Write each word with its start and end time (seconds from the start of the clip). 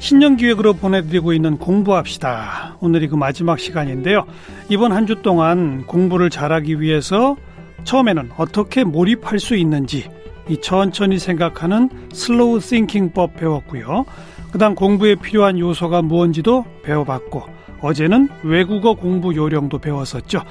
신년 0.00 0.36
기획으로 0.38 0.72
보내드리고 0.72 1.34
있는 1.34 1.58
공부합시다. 1.58 2.78
오늘이 2.80 3.06
그 3.08 3.16
마지막 3.16 3.60
시간인데요. 3.60 4.24
이번 4.70 4.92
한 4.92 5.06
주 5.06 5.20
동안 5.22 5.84
공부를 5.86 6.30
잘하기 6.30 6.80
위해서 6.80 7.36
처음에는 7.84 8.30
어떻게 8.38 8.82
몰입할 8.82 9.38
수 9.38 9.56
있는지 9.56 10.08
이 10.48 10.56
천천히 10.60 11.18
생각하는 11.18 11.90
slow 12.12 12.60
thinking법 12.60 13.36
배웠고요. 13.36 14.06
그다음 14.52 14.74
공부에 14.74 15.16
필요한 15.16 15.58
요소가 15.58 16.00
무언지도 16.02 16.64
배워봤고 16.82 17.42
어제는 17.82 18.28
외국어 18.42 18.94
공부 18.94 19.34
요령도 19.36 19.78
배웠었죠. 19.78 20.42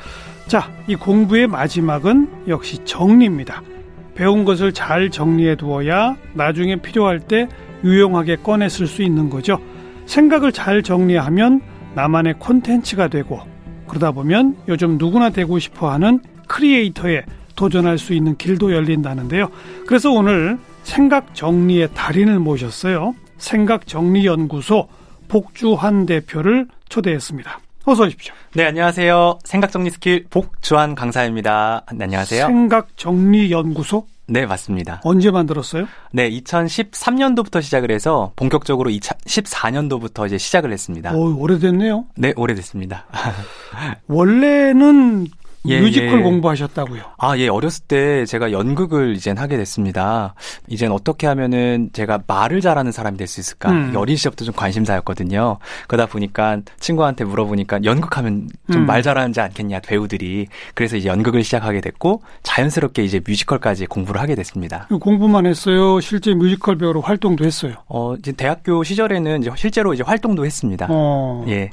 자, 0.47 0.71
이 0.88 0.95
공부의 0.95 1.47
마지막은 1.47 2.45
역시 2.47 2.77
정리입니다. 2.85 3.61
배운 4.19 4.43
것을 4.43 4.73
잘 4.73 5.09
정리해 5.09 5.55
두어야 5.55 6.17
나중에 6.33 6.75
필요할 6.75 7.21
때 7.21 7.47
유용하게 7.85 8.35
꺼내 8.43 8.67
쓸 8.67 8.85
수 8.85 9.01
있는 9.01 9.29
거죠. 9.29 9.61
생각을 10.07 10.51
잘 10.51 10.83
정리하면 10.83 11.61
나만의 11.95 12.33
콘텐츠가 12.37 13.07
되고 13.07 13.39
그러다 13.87 14.11
보면 14.11 14.57
요즘 14.67 14.97
누구나 14.97 15.29
되고 15.29 15.57
싶어 15.57 15.89
하는 15.89 16.19
크리에이터에 16.49 17.23
도전할 17.55 17.97
수 17.97 18.13
있는 18.13 18.35
길도 18.35 18.73
열린다는데요. 18.73 19.51
그래서 19.88 20.11
오늘 20.11 20.57
생각 20.83 21.33
정리의 21.33 21.88
달인을 21.94 22.39
모셨어요. 22.39 23.16
생각 23.38 23.88
정리 23.88 24.25
연구소 24.25 24.89
복주환 25.29 26.05
대표를 26.05 26.67
초대했습니다. 26.89 27.59
어서 27.89 28.03
오십시오. 28.03 28.35
네, 28.53 28.65
안녕하세요. 28.65 29.39
생각 29.43 29.71
정리 29.71 29.89
스킬 29.89 30.27
복주환 30.29 30.93
강사입니다. 30.93 31.85
네, 31.95 32.03
안녕하세요. 32.03 32.45
생각 32.45 32.95
정리 32.95 33.51
연구소? 33.51 34.05
네, 34.27 34.45
맞습니다. 34.45 35.01
언제 35.03 35.31
만들었어요? 35.31 35.87
네, 36.11 36.29
2013년도부터 36.29 37.63
시작을 37.63 37.89
해서 37.89 38.31
본격적으로 38.35 38.91
2014년도부터 38.91 40.27
이제 40.27 40.37
시작을 40.37 40.71
했습니다. 40.71 41.13
오, 41.15 41.35
오래됐네요. 41.39 42.05
네, 42.15 42.31
오래됐습니다. 42.35 43.07
원래는 44.07 45.25
예, 45.67 45.81
뮤지컬 45.81 46.19
예. 46.19 46.23
공부하셨다고요? 46.23 47.02
아, 47.17 47.38
예. 47.38 47.47
어렸을 47.49 47.83
때 47.88 48.25
제가 48.25 48.52
연극을 48.52 49.15
이젠 49.15 49.38
하게 49.38 49.57
됐습니다. 49.57 50.33
이젠 50.67 50.91
어떻게 50.91 51.27
하면은 51.27 51.89
제가 51.93 52.21
말을 52.27 52.61
잘하는 52.61 52.91
사람이 52.91 53.17
될 53.17 53.27
수 53.27 53.39
있을까? 53.39 53.69
음. 53.69 53.93
어린 53.95 54.16
시절부터 54.16 54.45
좀 54.45 54.53
관심사였거든요. 54.55 55.57
그러다 55.88 56.09
보니까 56.11 56.59
친구한테 56.79 57.25
물어보니까 57.25 57.83
연극하면 57.83 58.49
좀말 58.71 58.99
음. 58.99 59.01
잘하지 59.03 59.39
않겠냐, 59.41 59.81
배우들이. 59.81 60.47
그래서 60.73 60.97
이제 60.97 61.07
연극을 61.09 61.43
시작하게 61.43 61.81
됐고 61.81 62.23
자연스럽게 62.44 63.03
이제 63.03 63.21
뮤지컬까지 63.25 63.85
공부를 63.85 64.19
하게 64.19 64.35
됐습니다. 64.35 64.88
공부만 64.99 65.45
했어요? 65.45 65.99
실제 65.99 66.33
뮤지컬 66.33 66.77
배우로 66.77 67.01
활동도 67.01 67.45
했어요? 67.45 67.73
어, 67.88 68.16
이제 68.16 68.31
대학교 68.31 68.83
시절에는 68.83 69.41
이제 69.41 69.51
실제로 69.55 69.94
이제 69.94 70.03
활동도 70.03 70.45
했습니다. 70.45 70.88
어. 70.89 71.44
예. 71.49 71.69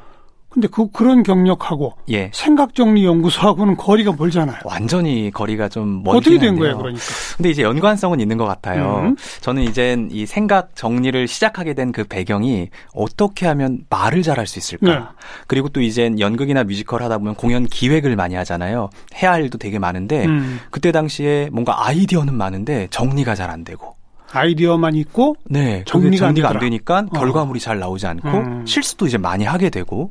근데 0.56 0.68
그 0.68 0.90
그런 0.90 1.22
경력하고 1.22 1.92
예. 2.10 2.30
생각 2.32 2.74
정리 2.74 3.04
연구소하고는 3.04 3.76
거리가 3.76 4.14
멀잖아요. 4.16 4.56
완전히 4.64 5.30
거리가 5.30 5.68
좀 5.68 6.02
멀긴 6.02 6.16
어떻게 6.18 6.38
된 6.38 6.48
한데요. 6.48 6.60
거예요, 6.62 6.78
그러니까? 6.78 7.02
근데 7.36 7.50
이제 7.50 7.62
연관성은 7.62 8.20
있는 8.20 8.38
것 8.38 8.46
같아요. 8.46 9.00
음. 9.04 9.16
저는 9.42 9.64
이제 9.64 9.98
이 10.10 10.24
생각 10.24 10.74
정리를 10.74 11.28
시작하게 11.28 11.74
된 11.74 11.92
그 11.92 12.04
배경이 12.04 12.68
어떻게 12.94 13.46
하면 13.46 13.80
말을 13.90 14.22
잘할 14.22 14.46
수 14.46 14.58
있을까? 14.58 14.86
네. 14.86 15.00
그리고 15.46 15.68
또 15.68 15.80
이제 15.82 16.10
연극이나 16.18 16.64
뮤지컬 16.64 17.02
하다 17.02 17.18
보면 17.18 17.34
공연 17.34 17.64
기획을 17.66 18.16
많이 18.16 18.34
하잖아요. 18.34 18.88
해야 19.22 19.32
할 19.32 19.42
일도 19.42 19.58
되게 19.58 19.78
많은데 19.78 20.24
음. 20.24 20.58
그때 20.70 20.90
당시에 20.90 21.48
뭔가 21.52 21.86
아이디어는 21.86 22.32
많은데 22.34 22.88
정리가 22.90 23.34
잘 23.34 23.50
안 23.50 23.62
되고 23.62 23.94
아이디어만 24.36 24.94
있고 24.96 25.36
네, 25.44 25.82
정리가, 25.86 26.26
정리가 26.26 26.48
안, 26.50 26.56
안, 26.56 26.60
되니까 26.60 27.06
어. 27.10 27.18
결과물이 27.18 27.60
잘 27.60 27.78
나오지 27.78 28.06
않고 28.06 28.28
음. 28.28 28.66
실수도 28.66 29.06
이제 29.06 29.18
많이 29.18 29.44
하게 29.44 29.70
되고 29.70 30.10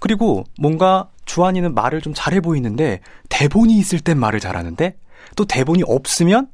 그리고 0.00 0.44
뭔가 0.58 1.08
주한이는 1.24 1.74
말을 1.74 2.00
좀 2.00 2.12
잘해 2.14 2.40
보이는데 2.40 3.00
대본이 3.28 3.76
있을 3.78 4.00
땐 4.00 4.18
말을 4.18 4.40
잘하는데 4.40 4.96
또 5.36 5.44
대본이 5.44 5.82
없으면 5.86 6.48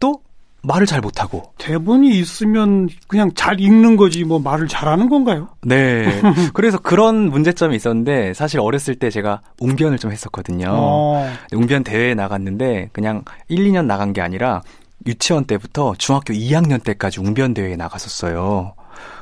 또 0.00 0.20
말을 0.64 0.86
잘 0.86 1.00
못하고 1.00 1.42
대본이 1.58 2.18
있으면 2.18 2.88
그냥 3.06 3.30
잘 3.34 3.60
읽는 3.60 3.96
거지 3.96 4.24
뭐 4.24 4.38
말을 4.38 4.66
잘하는 4.66 5.08
건가요? 5.08 5.48
네. 5.62 6.22
그래서 6.54 6.78
그런 6.78 7.30
문제점이 7.30 7.76
있었는데 7.76 8.34
사실 8.34 8.60
어렸을 8.60 8.94
때 8.94 9.10
제가 9.10 9.42
웅변을 9.60 9.98
좀 9.98 10.10
했었거든요. 10.10 10.68
어. 10.70 11.30
웅변 11.52 11.84
대회에 11.84 12.14
나갔는데 12.14 12.88
그냥 12.92 13.24
1, 13.48 13.58
2년 13.70 13.84
나간 13.84 14.12
게 14.12 14.22
아니라 14.22 14.62
유치원 15.06 15.44
때부터 15.44 15.94
중학교 15.98 16.32
2학년 16.32 16.82
때까지 16.82 17.20
웅변 17.20 17.54
대회에 17.54 17.76
나갔었어요. 17.76 18.74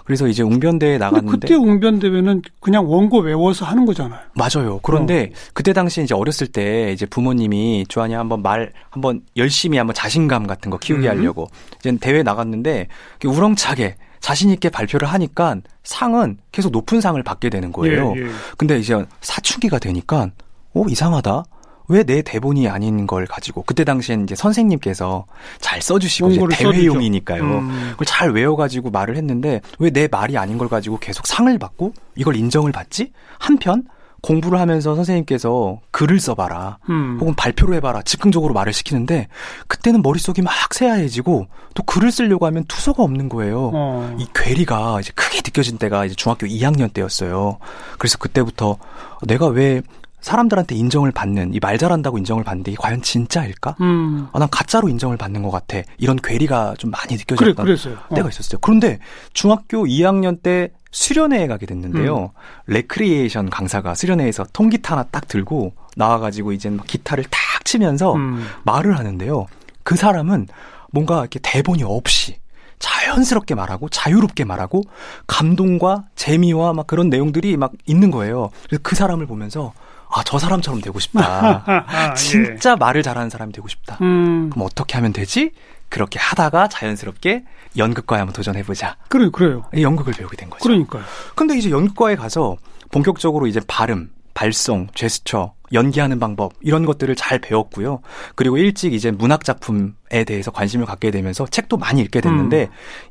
그래서 0.05 0.27
이제 0.27 0.43
웅변대회에 0.43 0.99
나갔는데 0.99 1.47
그때 1.47 1.55
웅변대회는 1.55 2.43
그냥 2.61 2.91
원고 2.91 3.21
외워서 3.21 3.65
하는 3.65 3.87
거잖아요. 3.87 4.21
맞아요. 4.35 4.81
그런데 4.83 5.31
어. 5.33 5.51
그때 5.55 5.73
당시 5.73 6.03
이제 6.03 6.15
어렸을 6.15 6.49
때 6.49 6.93
이제 6.93 7.07
부모님이 7.07 7.87
주한이 7.89 8.15
한번 8.15 8.43
말 8.43 8.73
한번 8.91 9.23
열심히 9.37 9.79
한번 9.79 9.95
자신감 9.95 10.47
같은 10.47 10.71
거 10.71 10.79
키우게 10.79 11.09
음. 11.09 11.19
하려고 11.19 11.49
이제 11.79 11.97
대회 12.01 12.23
나갔는데 12.23 12.89
우렁차게 13.25 13.97
자신 14.21 14.51
있게 14.51 14.69
발표를 14.69 15.09
하니까 15.09 15.57
상은 15.83 16.39
계속 16.53 16.71
높은 16.71 17.01
상을 17.01 17.21
받게 17.23 17.51
되는 17.51 17.73
거예요. 17.73 18.15
예, 18.17 18.23
예. 18.23 18.27
근데 18.57 18.79
이제 18.79 19.05
사춘기가 19.21 19.79
되니까 19.79 20.31
어 20.75 20.85
이상하다. 20.89 21.45
왜 21.93 22.03
내 22.05 22.23
대본이 22.23 22.69
아닌 22.69 23.07
걸 23.07 23.27
가지고 23.27 23.63
그때 23.63 23.85
당시엔 23.85 24.25
이제 24.25 24.35
선생님께서 24.35 25.25
잘 25.61 25.81
써주시고 25.83 26.31
이제 26.31 26.41
대회용이니까요. 26.51 27.43
음. 27.43 27.89
그걸 27.93 28.07
잘 28.07 28.31
외워가지고 28.33 28.91
말을 28.91 29.17
했는데 29.17 29.61
왜 29.79 29.91
내 29.93 30.09
말이 30.11 30.37
아닌 30.39 30.57
걸 30.59 30.69
가지고 30.69 30.99
계속 30.99 31.27
상을 31.27 31.57
받고 31.59 31.93
이걸 32.17 32.37
인정을 32.37 32.73
받지? 32.73 33.13
한편 33.39 33.85
공부를 34.23 34.61
하면서 34.61 34.95
선생님께서 34.95 35.81
글을 35.91 36.21
써봐라. 36.21 36.79
음. 36.91 37.19
혹은 37.21 37.35
발표를 37.35 37.75
해봐라. 37.77 38.03
즉흥적으로 38.03 38.55
말을 38.55 38.73
시키는데 38.73 39.27
그때는 39.67 40.01
머릿속이 40.01 40.43
막 40.43 40.55
새하얘지고 40.73 41.49
또 41.75 41.83
글을 41.83 42.13
쓰려고 42.13 42.47
하면 42.47 42.65
투서가 42.69 43.03
없는 43.03 43.29
거예요. 43.29 43.71
어. 43.75 44.17
이 44.19 44.27
괴리가 44.33 45.01
이제 45.01 45.11
크게 45.17 45.39
느껴진 45.39 45.77
때가 45.77 46.05
이제 46.05 46.15
중학교 46.15 46.47
2학년 46.47 46.93
때였어요. 46.93 47.59
그래서 47.99 48.17
그때부터 48.19 48.79
내가 49.27 49.49
왜 49.49 49.83
사람들한테 50.23 50.75
인정을 50.75 51.13
받는 51.13 51.53
이 51.55 51.59
말 51.61 51.79
잘한다고 51.79 52.19
인정을 52.19 52.43
받는데 52.45 52.73
이 52.73 52.77
과연 52.77 53.03
진짜일까? 53.03 53.77
음. 53.81 54.29
아, 54.33 54.39
난 54.39 54.49
가짜로 54.51 54.89
인정을 54.89 55.17
받는 55.17 55.43
것 55.43 55.51
같아. 55.51 55.79
이런 55.99 56.17
괴리가 56.17 56.75
좀 56.79 56.91
많이 56.91 57.15
느껴졌던 57.17 57.65
그래, 57.65 57.77
어. 58.09 58.15
때가 58.15 58.29
있었어요. 58.29 58.59
그런데 58.61 58.99
중학교 59.33 59.85
2학년 59.85 60.43
때 60.43 60.71
수련회에 60.93 61.47
가게 61.47 61.67
됐는데요. 61.67 62.23
음. 62.25 62.29
레크리에이션 62.67 63.51
강사가 63.51 63.95
수련회에서 63.95 64.45
통기타 64.53 64.93
하나 64.95 65.05
딱 65.05 65.27
들고 65.29 65.73
나와가지고 65.97 66.53
이제 66.53 66.71
막 66.71 66.87
기타를 66.87 67.25
탁 67.25 67.65
치면서 67.65 68.15
음. 68.15 68.45
말을 68.65 68.99
하는데요. 68.99 69.47
그 69.83 69.97
사람은 69.97 70.49
뭔가 70.93 71.21
이렇게 71.21 71.39
대본이 71.43 71.83
없이 71.85 72.37
자연스럽게 72.79 73.55
말하고 73.55 73.89
자유롭게 73.89 74.45
말하고 74.45 74.83
감동과 75.27 76.05
재미와 76.17 76.73
막 76.73 76.87
그런 76.87 77.09
내용들이 77.09 77.57
막 77.57 77.73
있는 77.87 78.11
거예요. 78.11 78.51
그래서 78.67 78.81
그 78.83 78.95
사람을 78.97 79.27
보면서 79.27 79.73
아, 80.15 80.23
저 80.25 80.39
사람처럼 80.39 80.81
되고 80.81 80.99
싶다. 80.99 81.65
아, 81.67 82.15
진짜 82.15 82.73
예. 82.73 82.77
말을 82.77 83.03
잘하는 83.03 83.31
사람이 83.31 83.53
되고 83.53 83.67
싶다. 83.67 83.99
음. 84.03 84.51
그럼 84.51 84.67
어떻게 84.67 84.95
하면 84.95 85.13
되지? 85.13 85.53
그렇게 85.89 86.19
하다가 86.19 86.69
자연스럽게 86.69 87.45
연극과에 87.77 88.19
한번 88.19 88.33
도전해보자. 88.33 88.97
그래, 89.09 89.29
그래요. 89.33 89.65
연극을 89.79 90.13
배우게 90.13 90.37
된 90.37 90.51
거죠. 90.51 90.63
그러니까요. 90.63 91.03
근데 91.35 91.57
이제 91.57 91.71
연극과에 91.71 92.17
가서 92.17 92.57
본격적으로 92.91 93.47
이제 93.47 93.61
발음, 93.67 94.11
발성, 94.35 94.89
제스처, 94.95 95.55
연기하는 95.73 96.19
방법 96.19 96.53
이런 96.61 96.85
것들을 96.85 97.15
잘 97.17 97.39
배웠고요. 97.39 98.01
그리고 98.35 98.59
일찍 98.59 98.93
이제 98.93 99.11
문학 99.11 99.45
작품에 99.45 100.25
대해서 100.27 100.51
관심을 100.51 100.87
갖게 100.87 101.11
되면서 101.11 101.47
책도 101.47 101.79
많이 101.79 102.03
읽게 102.03 102.21
됐는데 102.21 102.65
음. 102.65 102.69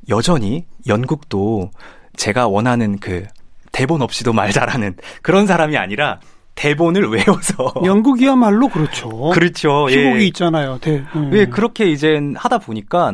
여전히 0.09 0.65
연극도 0.87 1.71
제가 2.15 2.47
원하는 2.47 2.99
그 2.99 3.25
대본 3.71 4.01
없이도 4.01 4.33
말 4.33 4.51
잘하는 4.51 4.95
그런 5.21 5.47
사람이 5.47 5.77
아니라 5.77 6.19
대본을 6.55 7.09
외워서 7.09 7.73
영국이야말로 7.83 8.69
그렇죠. 8.69 9.09
그렇죠. 9.33 9.89
희곡이 9.89 10.21
예. 10.21 10.27
있잖아요. 10.27 10.77
대, 10.81 11.03
음. 11.15 11.31
예, 11.33 11.45
그렇게 11.45 11.89
이제 11.89 12.19
하다 12.35 12.59
보니까 12.59 13.13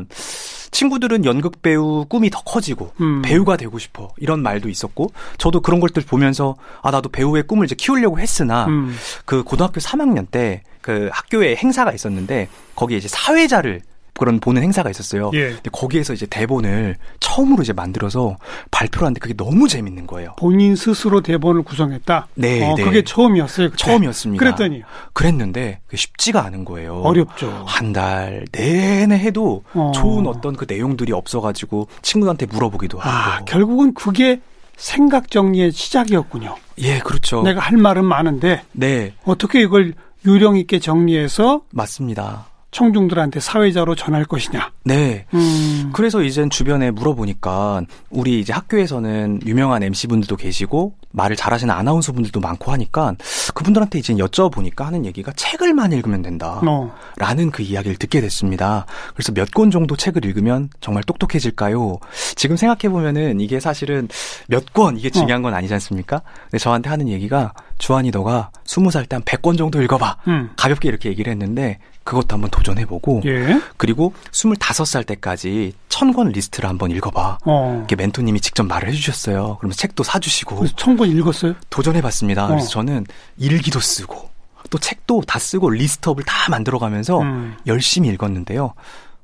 친구들은 0.72 1.24
연극 1.24 1.62
배우 1.62 2.06
꿈이 2.06 2.30
더 2.30 2.42
커지고 2.42 2.92
음. 3.00 3.22
배우가 3.22 3.56
되고 3.56 3.80
싶어 3.80 4.10
이런 4.18 4.42
말도 4.42 4.70
있었고 4.70 5.12
저도 5.38 5.62
그런 5.62 5.80
것들 5.80 6.04
보면서 6.04 6.56
아 6.82 6.92
나도 6.92 7.10
배우의 7.10 7.44
꿈을 7.44 7.66
이제 7.66 7.76
키우려고 7.76 8.20
했으나 8.20 8.66
음. 8.66 8.96
그 9.26 9.44
고등학교 9.44 9.80
3학년 9.80 10.30
때 10.30 10.64
그 10.88 11.10
학교에 11.12 11.58
행사가 11.58 11.92
있었는데 11.92 12.48
거기에 12.76 12.98
이제 12.98 13.10
사회자를 13.10 13.82
그런 14.18 14.40
보는 14.40 14.62
행사가 14.64 14.90
있었어요. 14.90 15.32
예. 15.34 15.50
근데 15.52 15.70
거기에서 15.72 16.14
이제 16.14 16.26
대본을 16.26 16.96
처음으로 17.20 17.64
이제 17.64 17.74
만들어서 17.74 18.38
발표를 18.72 19.06
하는데 19.06 19.20
그게 19.20 19.34
너무 19.36 19.68
재밌는 19.68 20.08
거예요. 20.08 20.34
본인 20.38 20.76
스스로 20.76 21.22
대본을 21.22 21.64
구성했다. 21.64 22.28
네, 22.36 22.70
어, 22.70 22.76
네. 22.76 22.84
그게 22.84 23.04
처음이었어요. 23.04 23.70
그때. 23.72 23.78
처음이었습니다. 23.84 24.44
그랬더니 24.44 24.84
그랬는데 25.14 25.80
쉽지가 25.94 26.44
않은 26.46 26.66
거예요. 26.66 27.02
어렵죠. 27.02 27.64
한 27.68 27.94
달 27.94 28.46
내내 28.52 29.18
해도 29.18 29.64
어. 29.74 29.92
좋은 29.96 30.28
어떤 30.28 30.56
그 30.56 30.66
내용들이 30.68 31.14
없어가지고 31.14 31.88
친구한테 32.02 32.46
물어보기도 32.46 33.00
아, 33.02 33.08
하고. 33.08 33.46
결국은 33.46 33.94
그게 33.94 34.42
생각 34.76 35.32
정리의 35.32 35.72
시작이었군요. 35.72 36.56
예, 36.80 37.00
그렇죠. 37.00 37.42
내가 37.44 37.62
할 37.62 37.78
말은 37.78 38.06
많은데 38.06 38.62
네, 38.74 39.14
어떻게 39.24 39.62
이걸 39.62 39.94
요령 40.28 40.58
있게 40.58 40.80
정리해서 40.80 41.62
맞습니다. 41.72 42.46
청중들한테 42.72 43.40
사회자로 43.40 43.96
전할 43.96 44.26
것이냐. 44.26 44.72
네. 44.84 45.26
음. 45.34 45.90
그래서 45.94 46.22
이젠 46.22 46.50
주변에 46.50 46.92
물어보니까 46.92 47.82
우리 48.10 48.40
이제 48.40 48.54
학교에서는 48.54 49.40
유명한 49.46 49.84
MC분들도 49.84 50.36
계시고 50.36 50.94
말을 51.12 51.36
잘하시는 51.36 51.74
아나운서분들도 51.74 52.40
많고 52.40 52.72
하니까 52.74 53.16
그분들한테 53.56 53.98
이제 54.00 54.14
여쭤보니까 54.14 54.84
하는 54.84 55.06
얘기가 55.06 55.32
책을 55.32 55.74
많이 55.74 55.96
읽으면 55.96 56.22
된다. 56.22 56.62
어. 56.68 56.94
라는 57.18 57.50
그 57.52 57.64
이야기를 57.64 57.98
듣게 57.98 58.22
됐습니다. 58.22 58.86
그래서 59.14 59.32
몇 59.34 59.48
권 59.58 59.72
정도 59.72 59.96
책을 59.96 60.24
읽으면 60.26 60.70
정말 60.82 61.02
똑똑해질까요? 61.04 61.98
지금 62.36 62.58
생각해보면은 62.58 63.40
이게 63.40 63.60
사실은 63.60 64.08
몇 64.48 64.72
권, 64.74 64.98
이게 64.98 65.10
중요한 65.10 65.42
건 65.42 65.56
아니지 65.56 65.74
않습니까? 65.74 66.22
근데 66.44 66.60
저한테 66.60 66.90
하는 66.90 67.08
얘기가 67.08 67.54
주한이 67.80 68.12
너가 68.12 68.52
스무 68.66 68.92
살 68.92 69.06
때한 69.06 69.24
100권 69.24 69.58
정도 69.58 69.82
읽어봐. 69.82 70.18
음. 70.28 70.50
가볍게 70.58 70.90
이렇게 70.90 71.10
얘기를 71.10 71.32
했는데 71.32 71.80
그것도 72.08 72.36
한번 72.36 72.50
도전해보고 72.50 73.24
예. 73.26 73.62
그리고 73.76 74.14
25살 74.32 75.06
때까지 75.06 75.74
천권 75.90 76.30
리스트를 76.30 76.70
한번 76.70 76.90
읽어봐. 76.92 77.40
어. 77.44 77.76
이렇게 77.80 77.98
멘토님이 77.98 78.40
직접 78.40 78.64
말을 78.64 78.88
해주셨어요. 78.90 79.58
그러면서 79.60 79.78
책도 79.78 80.04
사주시고 80.04 80.56
그래서 80.56 80.74
천권 80.78 81.10
읽었어요? 81.10 81.56
도전해봤습니다. 81.70 82.48
그래서 82.48 82.66
어. 82.66 82.70
저는 82.70 83.06
일기도 83.38 83.82
쓰고 83.82 84.30
또 84.70 84.78
책도 84.78 85.24
다 85.28 85.38
쓰고 85.38 85.70
list 85.70 85.94
up을 85.94 86.24
다 86.24 86.50
만들어가면서 86.50 87.20
음. 87.20 87.58
열심히 87.68 88.08
읽었는데요. 88.10 88.74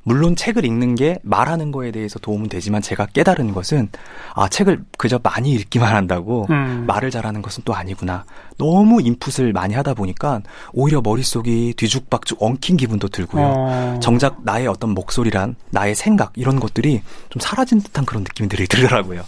물론 0.03 0.35
책을 0.35 0.65
읽는 0.65 0.95
게 0.95 1.17
말하는 1.23 1.71
거에 1.71 1.91
대해서 1.91 2.19
도움은 2.19 2.49
되지만 2.49 2.81
제가 2.81 3.07
깨달은 3.07 3.53
것은 3.53 3.89
아 4.35 4.49
책을 4.49 4.83
그저 4.97 5.19
많이 5.23 5.51
읽기만 5.53 5.95
한다고 5.95 6.45
음. 6.49 6.83
말을 6.87 7.09
잘하는 7.09 7.41
것은 7.41 7.63
또 7.65 7.73
아니구나. 7.73 8.25
너무 8.57 9.01
인풋을 9.01 9.53
많이 9.53 9.73
하다 9.73 9.93
보니까 9.93 10.41
오히려 10.73 11.01
머릿속이 11.01 11.73
뒤죽박죽 11.77 12.41
엉킨 12.41 12.77
기분도 12.77 13.07
들고요. 13.07 13.43
어. 13.43 13.99
정작 14.01 14.43
나의 14.43 14.67
어떤 14.67 14.91
목소리란 14.91 15.55
나의 15.71 15.95
생각 15.95 16.33
이런 16.35 16.59
것들이 16.59 17.01
좀 17.29 17.39
사라진 17.39 17.81
듯한 17.81 18.05
그런 18.05 18.23
느낌들이 18.23 18.67
들더라고요. 18.67 19.23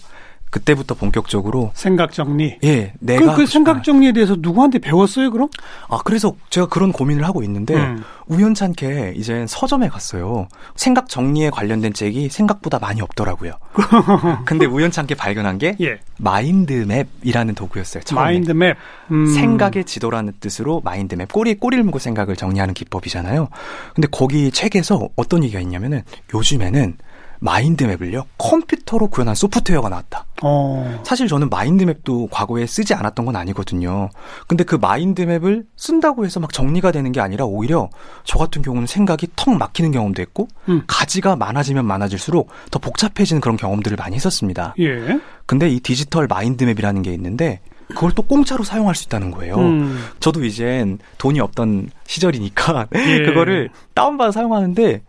그때부터 0.49 0.95
본격적으로 0.95 1.71
생각 1.73 2.13
정리. 2.13 2.57
예 2.63 2.93
내가 2.99 3.35
그, 3.35 3.41
그 3.41 3.45
생각 3.45 3.83
정리에 3.83 4.13
대해서 4.13 4.35
누구한테 4.39 4.79
배웠어요, 4.79 5.31
그럼? 5.31 5.49
아, 5.89 5.99
그래서 6.03 6.35
제가 6.49 6.67
그런 6.67 6.91
고민을 6.91 7.25
하고 7.25 7.43
있는데, 7.43 7.75
음. 7.75 8.03
우연찮게 8.27 9.13
이제 9.17 9.45
서점에 9.47 9.89
갔어요. 9.89 10.47
생각 10.75 11.09
정리에 11.09 11.49
관련된 11.49 11.93
책이 11.93 12.29
생각보다 12.29 12.79
많이 12.79 13.01
없더라고요. 13.01 13.53
근데 14.45 14.65
우연찮게 14.65 15.15
발견한 15.15 15.57
게, 15.57 15.75
예. 15.81 15.99
마인드맵이라는 16.17 17.55
도구였어요. 17.55 18.03
처음에. 18.03 18.21
마인드맵. 18.21 18.77
음. 19.11 19.25
생각의 19.33 19.83
지도라는 19.85 20.33
뜻으로 20.39 20.81
마인드맵, 20.83 21.31
꼬리, 21.31 21.55
꼬리를 21.55 21.83
물고 21.83 21.99
생각을 21.99 22.35
정리하는 22.35 22.73
기법이잖아요. 22.73 23.49
근데 23.93 24.07
거기 24.09 24.51
책에서 24.51 25.09
어떤 25.15 25.43
얘기가 25.43 25.59
있냐면은, 25.59 26.03
요즘에는 26.33 26.97
마인드맵을요, 27.45 28.25
컴퓨터로 28.39 29.07
구현한 29.07 29.35
소프트웨어가 29.35 29.87
나왔다. 29.87 30.25
어. 30.41 31.01
사실 31.05 31.27
저는 31.27 31.49
마인드맵도 31.49 32.29
과거에 32.31 32.65
쓰지 32.65 32.95
않았던 32.95 33.25
건 33.25 33.35
아니거든요. 33.35 34.09
근데 34.47 34.63
그 34.63 34.75
마인드맵을 34.75 35.63
쓴다고 35.77 36.25
해서 36.25 36.39
막 36.39 36.51
정리가 36.51 36.91
되는 36.91 37.11
게 37.11 37.21
아니라 37.21 37.45
오히려 37.45 37.89
저 38.23 38.39
같은 38.39 38.63
경우는 38.63 38.87
생각이 38.87 39.27
턱 39.35 39.55
막히는 39.55 39.91
경험도 39.91 40.21
했고 40.23 40.47
음. 40.69 40.83
가지가 40.87 41.35
많아지면 41.35 41.85
많아질수록 41.85 42.49
더 42.71 42.79
복잡해지는 42.79 43.41
그런 43.41 43.57
경험들을 43.57 43.95
많이 43.95 44.15
했었습니다. 44.15 44.73
예. 44.79 45.19
근데 45.45 45.69
이 45.69 45.79
디지털 45.79 46.25
마인드맵이라는 46.27 47.03
게 47.03 47.13
있는데 47.13 47.61
그걸 47.89 48.11
또 48.13 48.23
공짜로 48.23 48.63
사용할 48.63 48.95
수 48.95 49.05
있다는 49.05 49.29
거예요. 49.29 49.55
음. 49.57 50.03
저도 50.19 50.43
이젠 50.43 50.97
돈이 51.19 51.39
없던 51.39 51.91
시절이니까 52.07 52.87
예. 52.95 53.21
그거를 53.29 53.69
다운받아 53.93 54.31
사용하는데 54.31 55.03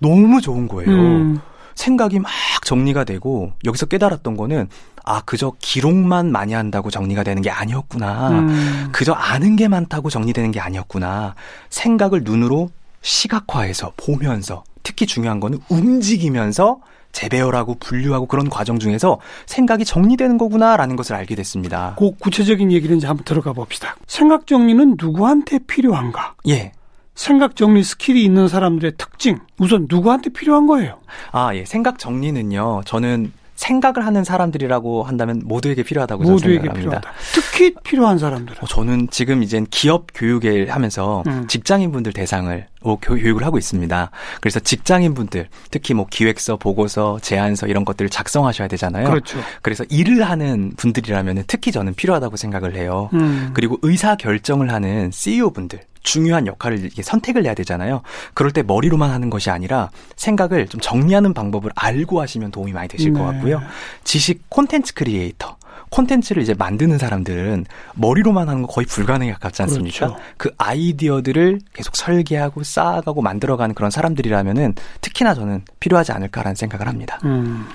너무 0.00 0.40
좋은 0.40 0.68
거예요. 0.68 0.90
음. 0.92 1.40
생각이 1.74 2.18
막 2.18 2.30
정리가 2.64 3.04
되고 3.04 3.52
여기서 3.64 3.86
깨달았던 3.86 4.36
거는 4.36 4.68
아 5.04 5.22
그저 5.22 5.52
기록만 5.58 6.30
많이 6.30 6.52
한다고 6.52 6.90
정리가 6.90 7.22
되는 7.22 7.42
게 7.42 7.50
아니었구나. 7.50 8.28
음. 8.30 8.88
그저 8.92 9.12
아는 9.12 9.56
게 9.56 9.68
많다고 9.68 10.10
정리되는 10.10 10.50
게 10.50 10.60
아니었구나. 10.60 11.34
생각을 11.68 12.22
눈으로 12.24 12.70
시각화해서 13.02 13.92
보면서 13.96 14.64
특히 14.82 15.06
중요한 15.06 15.40
거는 15.40 15.58
움직이면서 15.68 16.80
재배열하고 17.12 17.76
분류하고 17.80 18.26
그런 18.26 18.48
과정 18.48 18.78
중에서 18.78 19.18
생각이 19.46 19.84
정리되는 19.84 20.38
거구나라는 20.38 20.96
것을 20.96 21.16
알게 21.16 21.34
됐습니다. 21.34 21.96
그 21.98 22.12
구체적인 22.18 22.70
얘기를 22.70 22.96
이제 22.96 23.06
한번 23.06 23.24
들어가 23.24 23.52
봅시다. 23.52 23.96
생각 24.06 24.46
정리는 24.46 24.96
누구한테 24.98 25.58
필요한가? 25.66 26.34
예. 26.48 26.72
생각 27.20 27.54
정리 27.54 27.84
skill이 27.84 28.24
있는 28.24 28.48
사람들의 28.48 28.92
특징. 28.96 29.40
우선 29.58 29.86
누구한테 29.90 30.30
필요한 30.30 30.66
거예요? 30.66 31.00
아, 31.32 31.54
예. 31.54 31.66
생각 31.66 31.98
정리는요. 31.98 32.80
저는 32.86 33.32
생각을 33.56 34.06
하는 34.06 34.24
사람들이라고 34.24 35.02
한다면 35.02 35.42
모두에게 35.44 35.82
필요하다고 35.82 36.24
저는 36.24 36.32
모두에게 36.34 36.60
생각합니다. 36.60 37.00
필요하다. 37.00 37.12
특히 37.34 37.74
필요한 37.84 38.16
사람들은. 38.16 38.56
어, 38.62 38.66
저는 38.66 39.08
지금 39.10 39.42
이제 39.42 39.62
기업 39.70 40.06
교육을 40.14 40.70
하면서 40.70 41.22
음. 41.26 41.46
직장인분들 41.46 42.14
대상을 42.14 42.66
어, 42.84 42.96
교- 42.98 43.16
교육을 43.16 43.44
하고 43.44 43.58
있습니다. 43.58 44.10
그래서 44.40 44.58
직장인분들 44.60 45.48
특히 45.70 45.92
뭐 45.92 46.06
기획서, 46.08 46.56
보고서, 46.56 47.18
제안서 47.20 47.66
이런 47.66 47.84
것들을 47.84 48.08
작성하셔야 48.08 48.66
되잖아요. 48.68 49.10
그렇죠. 49.10 49.38
그래서 49.60 49.84
일을 49.90 50.22
하는 50.22 50.72
분들이라면 50.78 51.44
특히 51.46 51.70
저는 51.70 51.92
필요하다고 51.92 52.38
생각을 52.38 52.74
해요. 52.76 53.10
음. 53.12 53.50
그리고 53.52 53.76
의사 53.82 54.16
결정을 54.16 54.72
하는 54.72 55.10
CEO분들 55.12 55.80
중요한 56.02 56.46
역할을 56.46 56.78
이렇게 56.80 57.02
선택을 57.02 57.44
해야 57.44 57.54
되잖아요. 57.54 58.02
그럴 58.34 58.52
때 58.52 58.62
머리로만 58.62 59.10
하는 59.10 59.30
것이 59.30 59.50
아니라 59.50 59.90
생각을 60.16 60.68
좀 60.68 60.80
정리하는 60.80 61.34
방법을 61.34 61.70
알고 61.74 62.20
하시면 62.20 62.50
도움이 62.50 62.72
많이 62.72 62.88
되실 62.88 63.12
것 63.12 63.20
네. 63.20 63.32
같고요. 63.32 63.62
지식 64.04 64.48
콘텐츠 64.48 64.94
크리에이터. 64.94 65.56
콘텐츠를 65.90 66.42
이제 66.42 66.54
만드는 66.54 66.98
사람들은 66.98 67.66
머리로만 67.94 68.48
하는 68.48 68.62
거 68.62 68.68
거의 68.68 68.86
불가능에 68.86 69.32
가깝지 69.32 69.62
않습니까? 69.62 70.06
그렇죠. 70.06 70.16
그 70.36 70.50
아이디어들을 70.56 71.58
계속 71.72 71.96
설계하고 71.96 72.62
쌓아가고 72.62 73.22
만들어가는 73.22 73.74
그런 73.74 73.90
사람들이라면은 73.90 74.74
특히나 75.00 75.34
저는 75.34 75.64
필요하지 75.80 76.12
않을까라는 76.12 76.54
생각을 76.54 76.86
합니다. 76.86 77.18
음. 77.24 77.66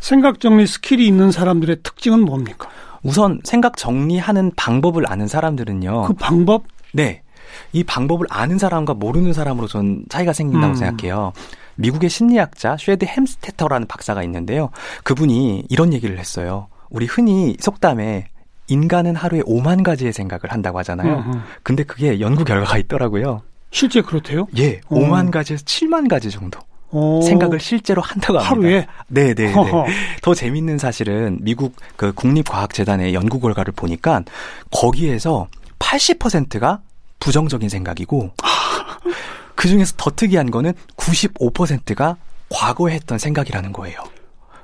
생각 0.00 0.40
정리 0.40 0.66
skill이 0.66 1.06
있는 1.06 1.30
사람들의 1.30 1.78
특징은 1.82 2.20
뭡니까? 2.20 2.70
우선 3.02 3.40
생각 3.44 3.76
정리하는 3.76 4.52
방법을 4.56 5.10
아는 5.10 5.28
사람들은요. 5.28 6.02
그 6.06 6.12
방법? 6.14 6.64
네. 6.92 7.22
이 7.72 7.84
방법을 7.84 8.26
아는 8.30 8.58
사람과 8.58 8.94
모르는 8.94 9.32
사람으로 9.32 9.66
전 9.68 10.04
차이가 10.08 10.32
생긴다고 10.32 10.72
음. 10.72 10.74
생각해요. 10.74 11.32
미국의 11.76 12.10
심리학자 12.10 12.76
쉐드 12.78 13.04
헬름스테터라는 13.04 13.86
박사가 13.86 14.22
있는데요. 14.24 14.70
그분이 15.04 15.64
이런 15.68 15.92
얘기를 15.92 16.18
했어요. 16.18 16.68
우리 16.90 17.06
흔히 17.06 17.56
속담에 17.60 18.28
인간은 18.68 19.16
하루에 19.16 19.40
5만 19.42 19.82
가지의 19.82 20.12
생각을 20.12 20.52
한다고 20.52 20.78
하잖아요. 20.80 21.18
음, 21.18 21.32
음. 21.32 21.42
근데 21.62 21.84
그게 21.84 22.20
연구 22.20 22.44
결과가 22.44 22.78
있더라고요. 22.78 23.42
실제 23.70 24.00
그렇대요? 24.02 24.46
예, 24.58 24.80
어. 24.88 24.96
5만 24.96 25.30
가지에서 25.30 25.64
7만 25.64 26.08
가지 26.08 26.30
정도 26.30 26.58
어. 26.90 27.20
생각을 27.22 27.60
실제로 27.60 28.00
한다고 28.02 28.38
합니다. 28.38 28.68
하루에? 28.68 28.86
네, 29.08 29.34
네, 29.34 29.52
네. 29.52 29.54
더 30.22 30.34
재밌는 30.34 30.78
사실은 30.78 31.38
미국 31.40 31.74
그 31.96 32.12
국립과학재단의 32.12 33.14
연구 33.14 33.40
결과를 33.40 33.72
보니까 33.72 34.22
거기에서 34.70 35.48
80%가 35.78 36.80
부정적인 37.20 37.68
생각이고 37.68 38.32
그 39.54 39.68
중에서 39.68 39.94
더 39.96 40.10
특이한 40.10 40.50
거는 40.50 40.72
95%가 40.96 42.16
과거에 42.48 42.94
했던 42.94 43.18
생각이라는 43.18 43.72
거예요. 43.72 43.98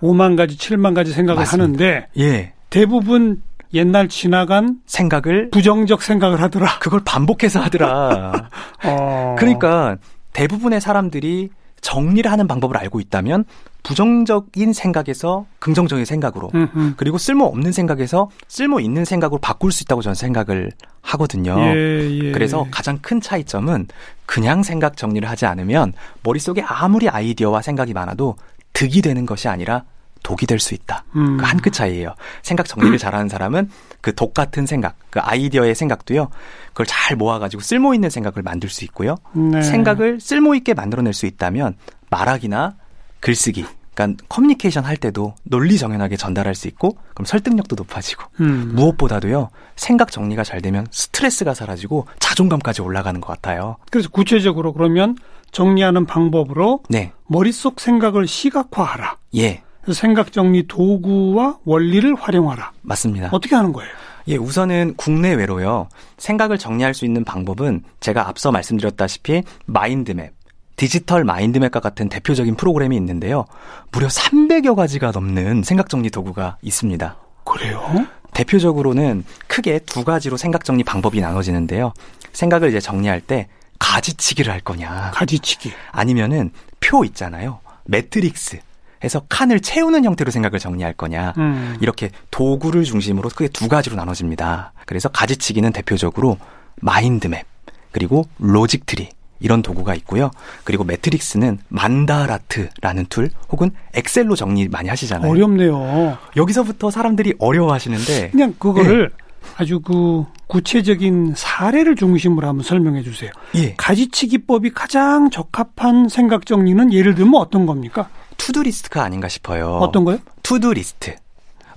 5만 0.01 0.37
가지, 0.37 0.57
7만 0.57 0.95
가지 0.95 1.13
생각을 1.13 1.41
맞습니다. 1.41 1.65
하는데 1.65 2.09
예. 2.19 2.53
대부분 2.71 3.43
옛날 3.73 4.09
지나간 4.09 4.79
생각을 4.87 5.51
부정적 5.51 6.03
생각을 6.03 6.41
하더라. 6.41 6.79
그걸 6.79 7.01
반복해서 7.05 7.61
하더라. 7.61 8.49
어. 8.87 9.37
그러니까 9.39 9.97
대부분의 10.33 10.81
사람들이 10.81 11.51
정리를 11.81 12.31
하는 12.31 12.47
방법을 12.47 12.77
알고 12.77 13.01
있다면 13.01 13.45
부정적인 13.85 14.73
생각에서 14.73 15.47
긍정적인 15.61 16.05
생각으로 16.05 16.51
음, 16.55 16.69
음. 16.75 16.95
그리고 16.97 17.19
쓸모 17.19 17.45
없는 17.45 17.71
생각에서 17.71 18.29
쓸모 18.49 18.81
있는 18.81 19.05
생각으로 19.05 19.39
바꿀 19.39 19.71
수 19.71 19.85
있다고 19.85 20.03
저는 20.03 20.15
생각을 20.17 20.73
하거든요. 21.03 21.57
예, 21.61 22.11
예. 22.11 22.33
그래서 22.33 22.67
가장 22.73 22.99
큰 23.01 23.21
차이점은 23.21 23.87
그냥 24.27 24.63
생각 24.63 24.97
정리를 24.97 25.29
하지 25.29 25.47
않으면 25.47 25.93
머릿속에 26.23 26.63
아무리 26.67 27.09
아이디어와 27.09 27.63
생각이 27.63 27.93
많아도 27.93 28.37
득이 28.73 29.03
되는 29.03 29.25
것이 29.27 29.49
아니라 29.49 29.85
독이 30.23 30.47
될 30.47 30.59
수 30.59 30.73
있다. 30.75 31.05
음. 31.17 31.37
그 31.37 31.45
한 31.45 31.61
끗 31.61 31.71
차이예요. 31.75 32.15
생각 32.43 32.67
정리를 32.67 32.97
잘하는 32.99 33.29
사람은 33.29 33.69
그 34.01 34.15
독 34.15 34.33
같은 34.33 34.65
생각, 34.65 34.97
그 35.11 35.21
아이디어의 35.21 35.75
생각도요. 35.75 36.29
그걸 36.69 36.87
잘 36.87 37.17
모아가지고 37.17 37.61
쓸모 37.63 37.93
있는 37.93 38.09
생각을 38.09 38.43
만들 38.43 38.71
수 38.71 38.85
있고요. 38.87 39.17
네. 39.35 39.61
생각을 39.61 40.21
쓸모 40.21 40.55
있게 40.55 40.73
만들어낼 40.73 41.13
수 41.13 41.27
있다면 41.27 41.77
말하기나 42.09 42.77
글쓰기, 43.25 43.65
그러니까 43.95 44.23
커뮤니케이션 44.29 44.85
할 44.85 44.99
때도 44.99 45.35
논리 45.45 45.79
정연하게 45.79 46.17
전달할 46.17 46.55
수 46.55 46.69
있고 46.69 46.99
그럼 47.15 47.25
설득력도 47.25 47.75
높아지고 47.75 48.23
음. 48.41 48.73
무엇보다도요 48.75 49.49
생각 49.77 50.13
정리가 50.13 50.45
잘 50.45 50.61
되면 50.61 50.87
스트레스가 50.91 51.55
사라지고 51.55 52.07
자존감까지 52.19 52.83
올라가는 52.83 53.19
것 53.23 53.29
같아요. 53.29 53.77
그래서 53.91 54.11
구체적으로 54.11 54.75
그러면 54.75 55.17
정리하는 55.53 56.05
방법으로 56.05 56.81
네, 56.91 57.13
머릿속 57.27 57.81
생각을 57.81 58.27
시각화하라. 58.27 59.17
예, 59.37 59.63
생각 59.91 60.31
정리 60.31 60.67
도구와 60.67 61.59
원리를 61.65 62.15
활용하라. 62.17 62.73
맞습니다. 62.83 63.31
어떻게 63.33 63.55
하는 63.55 63.73
거예요? 63.73 63.91
예, 64.29 64.37
우선은 64.37 64.95
국내외로요. 64.97 65.89
생각을 66.19 66.59
정리할 66.59 66.93
수 66.93 67.07
있는 67.07 67.25
방법은 67.25 67.85
제가 68.01 68.29
앞서 68.29 68.51
말씀드렸다시피 68.51 69.43
mind 69.67 70.00
map, 70.00 70.33
디지털 70.77 71.25
mind 71.25 71.47
map과 71.47 71.81
같은 71.81 72.09
대표적인 72.09 72.57
프로그램이 72.57 72.97
있는데요. 72.97 73.45
무려 73.93 74.09
300여 74.09 74.75
가지가 74.75 75.13
넘는 75.13 75.63
생각 75.63 75.89
정리 75.89 76.11
도구가 76.11 76.57
있습니다. 76.63 77.17
그래요? 77.45 78.07
대표적으로는 78.33 79.25
크게 79.47 79.79
두 79.81 80.05
가지로 80.05 80.37
생각 80.37 80.65
정리 80.65 80.83
방법이 80.83 81.21
나눠지는데요. 81.21 81.93
생각을 82.33 82.69
이제 82.71 82.81
정리할 82.81 83.21
때 83.21 83.49
가지치기를 83.79 84.53
할 84.53 84.61
거냐, 84.61 85.13
가지치기. 85.15 85.73
아니면은 85.93 86.51
표 86.81 87.05
있잖아요. 87.05 87.61
매트릭스 87.85 88.59
해서 89.05 89.21
칸을 89.29 89.61
채우는 89.61 90.05
형태로 90.05 90.31
생각을 90.31 90.59
정리할 90.59 90.95
거냐. 90.95 91.35
음. 91.37 91.77
이렇게 91.81 92.11
도구를 92.31 92.85
중심으로 92.85 93.29
크게 93.29 93.49
두 93.49 93.69
가지로 93.69 93.97
나눠집니다. 93.97 94.73
그래서 94.87 95.09
가지치기는 95.11 95.73
대표적으로 95.73 96.39
mind 96.81 97.14
map, 97.14 97.47
그리고 97.93 98.27
logic 98.39 98.87
tree, 98.87 99.11
이런 99.45 99.61
도구가 99.61 99.95
있고요. 99.97 100.31
그리고 100.65 100.85
매트릭스는 100.85 101.59
만다라트라는 101.69 103.07
tool 103.11 103.29
혹은 103.51 103.71
엑셀로 103.93 104.37
정리 104.37 104.69
많이 104.69 104.89
하시잖아요. 104.89 105.31
어렵네요. 105.31 106.17
여기서부터 106.35 106.91
사람들이 106.91 107.35
어려워하시는데 107.39 108.31
그냥 108.31 108.55
그거를 108.59 109.11
아주 109.59 109.81
그 109.81 110.25
구체적인 110.47 111.35
사례를 111.37 111.95
중심으로 111.95 112.49
한번 112.49 112.65
설명해 112.65 113.03
주세요. 113.03 113.31
예, 113.57 113.75
가지치기법이 113.77 114.71
가장 114.71 115.29
적합한 115.29 116.09
생각 116.09 116.47
정리는 116.47 116.91
예를 116.95 117.15
들면 117.15 117.35
어떤 117.35 117.67
겁니까? 117.67 118.09
to-do 118.39 118.63
list가 118.63 119.03
아닌가 119.05 119.29
싶어요. 119.29 119.77
어떤 119.77 120.05
거요? 120.07 120.19
to-do 120.43 120.73
list. 120.73 121.17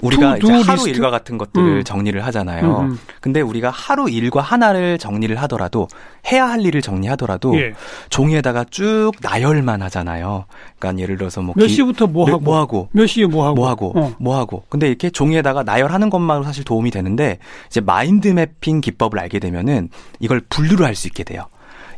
우리가 0.01 0.37
이제 0.37 0.51
하루 0.51 0.73
리스트? 0.83 0.89
일과 0.89 1.09
같은 1.09 1.37
것들을 1.37 1.77
음. 1.79 1.83
정리를 1.83 2.23
하잖아요. 2.25 2.79
음, 2.81 2.91
음. 2.91 2.99
근데 3.21 3.41
우리가 3.41 3.69
하루 3.69 4.09
일과 4.09 4.41
하나를 4.41 4.97
정리를 4.97 5.35
하더라도 5.43 5.87
해야 6.31 6.47
할 6.49 6.61
일을 6.65 6.81
정리하더라도 6.81 7.57
예. 7.59 7.73
종이에다가 8.09 8.65
쭉 8.69 9.11
나열만 9.21 9.81
하잖아요. 9.83 10.45
그러니까 10.79 11.01
예를 11.01 11.17
들어서 11.17 11.41
뭐몇 11.41 11.67
기- 11.67 11.73
시부터 11.73 12.07
뭐 12.07 12.25
네, 12.25 12.31
하고, 12.33 12.43
뭐 12.43 12.57
하고 12.57 12.89
몇 12.91 13.07
시에 13.07 13.25
뭐 13.25 13.45
하고, 13.45 13.55
뭐 13.55 13.69
하고 13.69 13.93
어. 13.99 14.13
뭐 14.19 14.37
하고 14.37 14.63
근데 14.69 14.87
이렇게 14.87 15.09
종이에다가 15.09 15.63
나열하는 15.63 16.09
것만으로 16.09 16.43
사실 16.45 16.63
도움이 16.63 16.91
되는데 16.91 17.39
이제 17.67 17.81
마인드 17.81 18.27
매핑 18.27 18.81
기법을 18.81 19.19
알게 19.19 19.39
되면은 19.39 19.89
이걸 20.19 20.41
분류를 20.49 20.85
할 20.85 20.95
수 20.95 21.07
있게 21.07 21.23
돼요. 21.23 21.43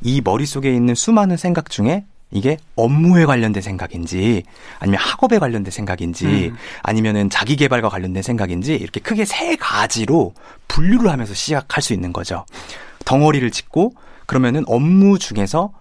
이 0.01 0.21
머릿속에 0.23 0.73
있는 0.73 0.95
수많은 0.95 1.35
생각 1.37 1.69
중에 1.69 2.05
이게 2.31 2.57
업무에 2.75 3.25
관련된 3.25 3.61
생각인지 3.61 4.43
아니면 4.79 4.99
학업에 4.99 5.39
관련된 5.39 5.71
생각인지 5.71 6.25
음. 6.25 6.55
아니면은 6.83 7.29
자기 7.29 7.55
개발과 7.55 7.89
관련된 7.89 8.21
생각인지 8.21 8.75
이렇게 8.75 8.99
크게 8.99 9.25
세 9.25 9.55
가지로 9.55 10.33
분류를 10.67 11.09
하면서 11.11 11.33
시작할 11.33 11.81
수 11.81 11.93
있는 11.93 12.13
거죠. 12.13 12.45
덩어리를 13.05 13.49
짓고 13.49 13.93
그러면은 14.27 14.63
업무 14.67 15.17
중에서 15.17 15.71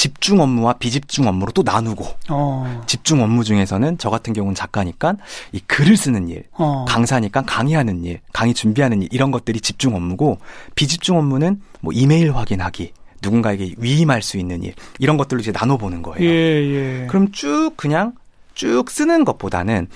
집중 0.00 0.40
업무와 0.40 0.74
비집중 0.74 1.26
업무로 1.26 1.52
또 1.52 1.62
나누고 1.62 2.06
어, 2.30 2.82
집중 2.86 3.20
업무 3.22 3.44
중에서는 3.44 3.98
저 3.98 4.08
같은 4.08 4.32
경우는 4.32 4.54
작가니까 4.54 5.16
이 5.52 5.60
글을 5.66 5.94
쓰는 5.98 6.28
일, 6.28 6.44
어. 6.52 6.86
강사니까 6.88 7.42
강의하는 7.42 8.02
일, 8.04 8.20
강의 8.32 8.54
준비하는 8.54 9.02
일 9.02 9.08
이런 9.12 9.30
것들이 9.30 9.60
집중 9.60 9.94
업무고 9.94 10.38
비집중 10.74 11.18
업무는 11.18 11.60
뭐 11.80 11.92
이메일 11.92 12.34
확인하기, 12.34 12.94
누군가에게 13.22 13.74
위임할 13.78 14.22
수 14.22 14.38
있는 14.38 14.62
일 14.62 14.74
이런 14.98 15.16
것들로 15.16 15.40
이제 15.40 15.52
나눠보는 15.52 16.02
거예요. 16.02 16.28
예, 16.28 17.02
예. 17.02 17.06
그럼 17.08 17.32
쭉 17.32 17.72
그냥 17.76 18.12
쭉 18.54 18.90
쓰는 18.90 19.24
것보다는 19.24 19.88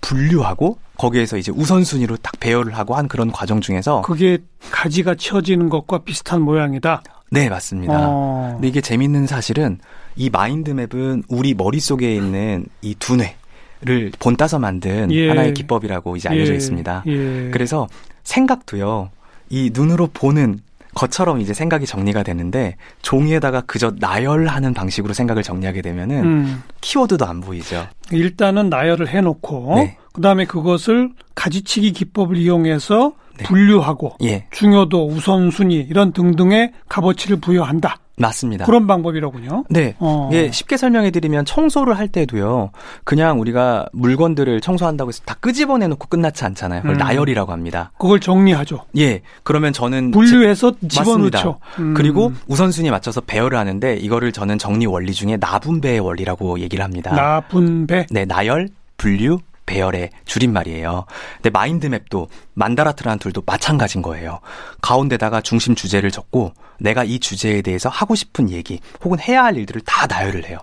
분류하고 0.00 0.78
거기에서 0.96 1.36
이제 1.36 1.52
우선순위로 1.52 2.16
딱 2.18 2.38
배열을 2.40 2.76
하고 2.76 2.94
한 2.94 3.08
그런 3.08 3.30
과정 3.30 3.60
중에서 3.60 4.02
그게 4.02 4.38
가지가 4.70 5.14
쳐지는 5.14 5.68
것과 5.68 5.98
비슷한 5.98 6.42
모양이다. 6.42 7.02
네 7.30 7.48
맞습니다. 7.48 7.94
어. 8.08 8.52
근데 8.54 8.68
이게 8.68 8.80
재밌는 8.80 9.26
사실은 9.26 9.78
이 10.16 10.30
마인드맵은 10.30 11.24
우리 11.28 11.54
머릿속에 11.54 12.14
있는 12.14 12.66
이 12.82 12.94
두뇌 12.94 13.36
를 13.80 14.10
본따서 14.18 14.58
만든 14.58 15.08
예. 15.12 15.28
하나의 15.28 15.54
기법이라고 15.54 16.16
이제 16.16 16.28
알려져 16.28 16.52
예, 16.52 16.56
있습니다. 16.56 17.04
예. 17.06 17.50
그래서 17.52 17.86
생각도요. 18.24 19.10
이 19.50 19.70
눈으로 19.72 20.08
보는 20.12 20.58
것처럼 20.94 21.40
이제 21.40 21.54
생각이 21.54 21.86
정리가 21.86 22.22
되는데 22.22 22.76
종이에다가 23.02 23.62
그저 23.62 23.92
나열하는 23.98 24.74
방식으로 24.74 25.14
생각을 25.14 25.42
정리하게 25.42 25.82
되면은 25.82 26.24
음, 26.24 26.62
키워드도 26.80 27.24
안 27.26 27.40
보이죠. 27.40 27.86
일단은 28.10 28.68
나열을 28.68 29.08
해놓고 29.08 29.74
네. 29.76 29.96
그다음에 30.12 30.44
그것을 30.44 31.10
가지치기 31.34 31.92
기법을 31.92 32.36
이용해서 32.36 33.12
네. 33.38 33.44
분류하고 33.44 34.16
예, 34.24 34.46
중요도, 34.50 35.06
우선순위 35.06 35.86
이런 35.88 36.12
등등의 36.12 36.72
값어치를 36.88 37.40
부여한다. 37.40 37.98
맞습니다. 38.18 38.64
그런 38.66 38.86
방법이로군요. 38.86 39.64
네. 39.70 39.94
어. 39.98 40.28
이게 40.32 40.50
쉽게 40.52 40.76
설명해 40.76 41.10
드리면 41.10 41.44
청소를 41.44 41.96
할 41.98 42.08
때도요. 42.08 42.70
그냥 43.04 43.40
우리가 43.40 43.86
물건들을 43.92 44.60
청소한다고 44.60 45.08
해서 45.10 45.22
다 45.24 45.34
끄집어내 45.40 45.86
놓고 45.88 46.08
끝나지 46.08 46.44
않잖아요. 46.44 46.82
그걸 46.82 46.96
음. 46.96 46.98
나열이라고 46.98 47.52
합니다. 47.52 47.92
그걸 47.98 48.20
정리하죠. 48.20 48.84
예. 48.98 49.22
그러면 49.42 49.72
저는 49.72 50.10
분류해서 50.10 50.72
제- 50.82 50.88
집어넣죠. 50.88 51.58
음. 51.78 51.94
그리고 51.94 52.32
우선순위에 52.48 52.90
맞춰서 52.90 53.20
배열을 53.20 53.56
하는데 53.58 53.94
이거를 53.96 54.32
저는 54.32 54.58
정리 54.58 54.86
원리 54.86 55.12
중에 55.12 55.36
나분배의 55.38 56.00
원리라고 56.00 56.58
얘기를 56.60 56.84
합니다. 56.84 57.14
나분배. 57.14 58.06
네, 58.10 58.24
나열, 58.24 58.68
분류, 58.96 59.38
배열의 59.68 60.10
줄임말이에요. 60.24 61.04
근데 61.36 61.50
마인드맵도 61.50 62.28
만다라트라는 62.54 63.18
툴도 63.18 63.42
마찬가지인 63.46 64.02
거예요. 64.02 64.40
가운데다가 64.80 65.42
중심 65.42 65.74
주제를 65.74 66.10
적고 66.10 66.54
내가 66.80 67.04
이 67.04 67.18
주제에 67.18 67.62
대해서 67.62 67.88
하고 67.88 68.14
싶은 68.14 68.50
얘기 68.50 68.80
혹은 69.04 69.20
해야 69.20 69.44
할 69.44 69.56
일들을 69.56 69.82
다 69.82 70.06
나열을 70.06 70.48
해요. 70.48 70.58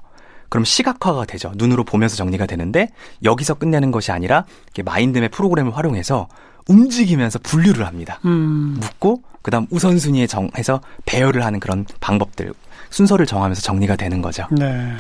그럼 0.50 0.65
시각화가 0.65 1.25
되죠. 1.25 1.51
눈으로 1.55 1.83
보면서 1.83 2.15
정리가 2.15 2.45
되는데 2.45 2.89
여기서 3.24 3.55
끝내는 3.55 3.91
것이 3.91 4.12
아니라 4.12 4.45
마인드맵 4.83 5.31
프로그램을 5.31 5.75
활용해서 5.75 6.27
움직이면서 6.67 7.39
분류를 7.39 7.85
합니다. 7.85 8.19
음. 8.25 8.77
묻고 8.79 9.21
그다음 9.41 9.67
우선순위에 9.69 10.25
정해서 10.27 10.81
배열을 11.05 11.45
하는 11.45 11.59
그런 11.59 11.85
방법들 12.00 12.51
순서를 12.89 13.25
정하면서 13.25 13.62
정리가 13.62 13.95
되는 13.95 14.21
거죠. 14.21 14.47
네. 14.51 14.95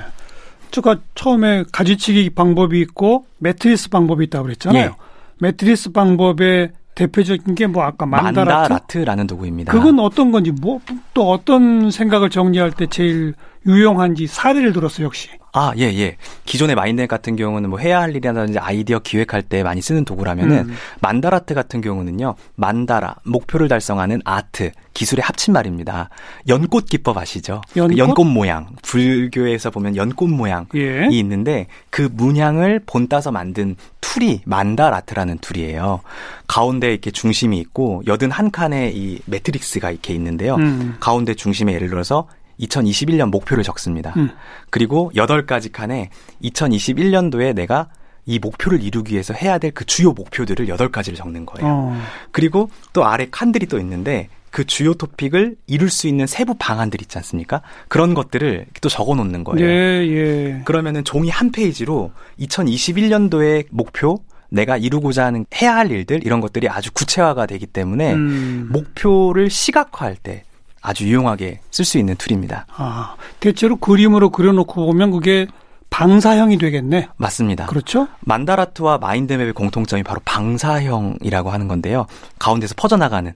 제가 0.71 0.97
처음에 1.15 1.63
가지치기 1.71 2.31
방법이 2.31 2.79
있고 2.81 3.25
매트리스 3.39 3.89
방법이 3.89 4.25
있다고 4.25 4.43
그랬잖아요. 4.45 4.83
예. 4.85 4.91
매트리스 5.39 5.91
방법의 5.91 6.71
대표적인 6.95 7.55
게 7.55 7.67
뭐 7.67 7.83
아까 7.83 8.05
만다라트. 8.05 8.49
만다라트라는 8.49 9.27
도구입니다. 9.27 9.71
그건 9.73 9.99
어떤 9.99 10.31
건지 10.31 10.51
뭐 10.51 10.79
또 11.13 11.29
어떤 11.29 11.91
생각을 11.91 12.29
정리할 12.29 12.71
때 12.71 12.87
제일 12.87 13.33
유용한지 13.65 14.27
사례를 14.27 14.73
들었어 14.73 15.01
요 15.03 15.07
역시. 15.07 15.29
아, 15.57 15.71
예, 15.77 15.83
예. 15.83 16.17
기존의 16.43 16.75
mind 16.75 16.94
map 16.94 17.07
같은 17.07 17.37
경우는 17.37 17.69
뭐 17.69 17.79
해야 17.79 18.01
할 18.01 18.09
일이라든지 18.09 18.59
아이디어 18.59 18.99
기획할 18.99 19.41
때 19.41 19.63
많이 19.63 19.81
쓰는 19.81 20.03
도구라면은 20.03 20.69
음. 20.69 20.75
만다라트 20.99 21.53
같은 21.53 21.79
경우는요. 21.79 22.35
만다라, 22.55 23.15
목표를 23.23 23.69
달성하는 23.69 24.21
아트, 24.25 24.71
기술의 24.93 25.23
합친 25.23 25.53
말입니다. 25.53 26.09
연꽃 26.49 26.87
기법 26.87 27.17
아시죠? 27.17 27.61
연꽃? 27.77 27.95
그 27.95 27.97
연꽃 27.97 28.27
모양. 28.27 28.67
불교에서 28.81 29.69
보면 29.71 29.95
연꽃 29.95 30.29
모양이 30.29 30.65
예. 30.75 31.07
있는데 31.11 31.67
그 31.89 32.09
문양을 32.11 32.81
본따서 32.85 33.31
만든 33.31 33.77
tool이 34.01 34.41
만다라트라는 34.43 35.37
tool이에요. 35.37 36.01
가운데 36.47 36.91
이렇게 36.91 37.11
중심이 37.11 37.57
있고 37.59 38.03
여든 38.07 38.29
한 38.29 38.51
칸에 38.51 38.91
이 38.93 39.19
매트릭스가 39.25 39.91
이렇게 39.91 40.13
있는데요. 40.13 40.55
음. 40.55 40.97
가운데 40.99 41.33
중심에 41.33 41.73
예를 41.73 41.89
들어서 41.89 42.27
2021년 42.59 43.29
목표를 43.29 43.63
적습니다. 43.63 44.13
음. 44.17 44.29
그리고 44.69 45.11
8가지 45.15 45.71
칸에 45.71 46.09
2021년도에 46.43 47.53
내가 47.53 47.89
이 48.25 48.39
목표를 48.39 48.81
이루기 48.81 49.13
위해서 49.13 49.33
해야 49.33 49.59
될 49.59 49.71
그 49.71 49.85
주요 49.85 50.13
목표들을 50.13 50.65
8가지를 50.67 51.15
적는 51.15 51.45
거예요. 51.45 51.67
어. 51.67 52.01
그리고 52.31 52.69
또 52.93 53.05
아래 53.05 53.27
칸들이 53.29 53.67
또 53.67 53.77
있는데 53.79 54.29
그 54.49 54.63
주요 54.63 54.93
토픽을 54.93 55.57
이룰 55.67 55.89
수 55.89 56.07
있는 56.07 56.25
세부 56.25 56.55
방안들 56.57 57.01
있지 57.01 57.17
않습니까? 57.17 57.61
그런 57.89 58.13
것들을 58.13 58.67
또 58.79 58.87
적어 58.87 59.13
놓는 59.15 59.43
거예요. 59.43 59.67
예, 59.67 60.07
예. 60.07 60.61
그러면은 60.63 61.03
종이 61.03 61.29
한 61.29 61.51
페이지로 61.51 62.13
2021년도의 62.39 63.65
목표, 63.69 64.19
내가 64.49 64.77
이루고자 64.77 65.25
하는 65.25 65.45
해야 65.61 65.75
할 65.75 65.91
일들 65.91 66.25
이런 66.25 66.39
것들이 66.39 66.69
아주 66.69 66.89
구체화가 66.93 67.47
되기 67.47 67.65
때문에 67.65 68.13
음. 68.13 68.69
목표를 68.71 69.49
시각화할 69.49 70.15
때 70.15 70.43
아주 70.85 71.05
유용하게 71.05 71.61
쓸 71.71 71.83
수 71.85 71.97
있는 71.97 72.15
툴입니다. 72.15 72.67
아, 72.75 73.15
대체로 73.39 73.75
그림으로 73.77 74.29
그려놓고 74.29 74.85
보면 74.85 75.11
그게 75.11 75.47
방사형이 75.89 76.57
되겠네. 76.57 77.07
맞습니다. 77.17 77.65
그렇죠? 77.67 78.07
만다라트와 78.21 78.97
마인드맵의 78.97 79.53
공통점이 79.53 80.03
바로 80.03 80.19
방사형이라고 80.25 81.49
하는 81.49 81.67
건데요. 81.67 82.05
가운데서 82.39 82.75
퍼져나가는 82.77 83.33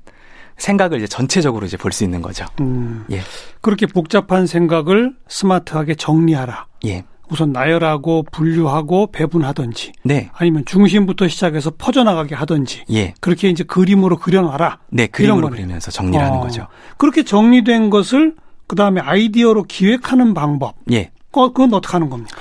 생각을 0.58 0.98
이제 0.98 1.08
전체적으로 1.08 1.66
이제 1.66 1.78
볼 1.78 1.92
수 1.94 2.04
있는 2.04 2.22
거죠. 2.22 2.46
음. 2.60 3.06
예. 3.12 3.22
그렇게 3.62 3.86
복잡한 3.86 4.46
생각을 4.46 5.16
스마트하게 5.28 5.96
정리하라. 5.96 6.66
예. 6.86 7.04
우선 7.32 7.52
나열하고 7.52 8.26
분류하고 8.32 9.12
배분하든지 9.12 9.94
네. 10.04 10.30
아니면 10.34 10.64
중심부터 10.66 11.28
시작해서 11.28 11.72
퍼져나가게 11.78 12.36
하든지 12.36 12.86
예. 12.92 13.14
그렇게 13.20 13.50
이제 13.50 13.64
그림으로 13.64 14.18
그려놔라. 14.18 14.80
네, 14.90 15.08
그림으로. 15.08 15.50
그리면서 15.50 15.92
정리를 15.92 16.24
하는 16.24 16.40
어. 16.40 16.42
거죠. 16.42 16.68
그렇게 16.98 17.24
정리된 17.24 17.90
것을 17.90 18.36
그 18.68 18.76
다음에 18.76 19.02
아이디어로 19.02 19.64
기획하는 19.64 20.34
방법. 20.34 20.76
예. 20.92 21.12
어, 21.32 21.48
그건 21.50 21.74
어떻게 21.74 21.94
하는 21.94 22.10
겁니까? 22.10 22.38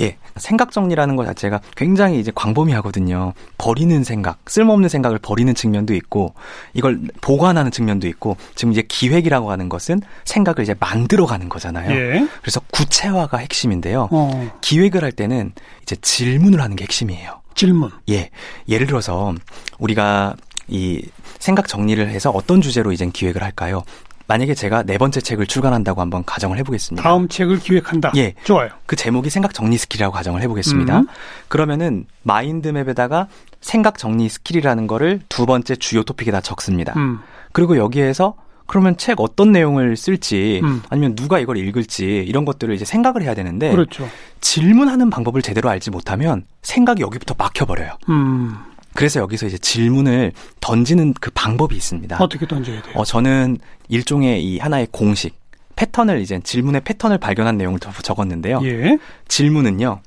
예. 0.00 0.16
생각 0.36 0.72
정리라는 0.72 1.16
것 1.16 1.24
자체가 1.24 1.60
굉장히 1.76 2.18
이제 2.18 2.32
광범위하거든요. 2.34 3.32
버리는 3.58 4.02
생각, 4.04 4.38
쓸모없는 4.46 4.88
생각을 4.88 5.18
버리는 5.18 5.54
측면도 5.54 5.94
있고, 5.94 6.34
이걸 6.72 7.00
보관하는 7.20 7.70
측면도 7.70 8.08
있고, 8.08 8.36
지금 8.54 8.72
이제 8.72 8.82
기획이라고 8.82 9.50
하는 9.50 9.68
것은 9.68 10.00
생각을 10.24 10.62
이제 10.62 10.74
만들어 10.80 11.26
가는 11.26 11.48
거잖아요. 11.48 11.90
예. 11.92 12.26
그래서 12.40 12.60
구체화가 12.72 13.38
핵심인데요. 13.38 14.08
어, 14.10 14.52
기획을 14.60 15.04
할 15.04 15.12
때는 15.12 15.52
이제 15.82 15.96
질문을 15.96 16.60
하는 16.60 16.76
게 16.76 16.84
핵심이에요. 16.84 17.40
질문. 17.54 17.90
예. 18.10 18.30
예를 18.68 18.86
들어서 18.86 19.34
우리가 19.78 20.34
이 20.66 21.02
생각 21.38 21.68
정리를 21.68 22.08
해서 22.08 22.30
어떤 22.30 22.60
주제로 22.60 22.90
이제 22.90 23.08
기획을 23.12 23.42
할까요? 23.42 23.82
만약에 24.26 24.54
제가 24.54 24.82
네 24.84 24.96
번째 24.98 25.20
책을 25.20 25.46
출간한다고 25.46 26.00
한번 26.00 26.24
가정을 26.24 26.58
해보겠습니다. 26.58 27.02
다음 27.02 27.28
책을 27.28 27.58
기획한다. 27.58 28.12
예. 28.16 28.34
좋아요. 28.44 28.70
그 28.86 28.96
제목이 28.96 29.30
생각 29.30 29.52
정리 29.52 29.76
skill이라고 29.76 30.14
가정을 30.14 30.40
해보겠습니다. 30.42 31.00
음. 31.00 31.06
그러면은 31.48 32.06
mind 32.22 32.57
map에다가 32.57 33.28
생각 33.60 33.98
정리 33.98 34.28
skill이라는 34.28 34.86
거를 34.86 35.20
두 35.28 35.46
번째 35.46 35.76
주요 35.76 36.02
토픽에다 36.02 36.40
적습니다. 36.40 36.94
음. 36.96 37.20
그리고 37.52 37.76
여기에서 37.76 38.34
그러면 38.66 38.96
책 38.96 39.20
어떤 39.20 39.52
내용을 39.52 39.96
쓸지 39.96 40.60
음. 40.64 40.82
아니면 40.88 41.14
누가 41.14 41.38
이걸 41.38 41.58
읽을지 41.58 42.24
이런 42.26 42.44
것들을 42.44 42.74
이제 42.74 42.84
생각을 42.84 43.22
해야 43.22 43.34
되는데 43.34 43.70
그렇죠. 43.70 44.08
질문하는 44.40 45.10
방법을 45.10 45.42
제대로 45.42 45.68
알지 45.68 45.90
못하면 45.90 46.46
생각이 46.62 47.02
여기부터 47.02 47.34
막혀버려요. 47.36 47.98
음. 48.08 48.56
그래서 48.94 49.20
여기서 49.20 49.46
이제 49.46 49.58
질문을 49.58 50.32
던지는 50.60 51.14
그 51.20 51.30
방법이 51.34 51.76
있습니다. 51.76 52.16
어떻게 52.20 52.46
던져야 52.46 52.82
돼요? 52.82 52.94
어, 52.96 53.04
저는 53.04 53.58
일종의 53.88 54.44
이 54.44 54.58
하나의 54.58 54.88
공식, 54.90 55.36
패턴을 55.76 56.20
이제 56.20 56.40
질문의 56.42 56.82
패턴을 56.82 57.18
발견한 57.18 57.56
내용을 57.56 57.80
더 57.80 57.90
적었는데요. 57.90 58.60
예. 58.64 58.98
질문은요, 59.28 60.00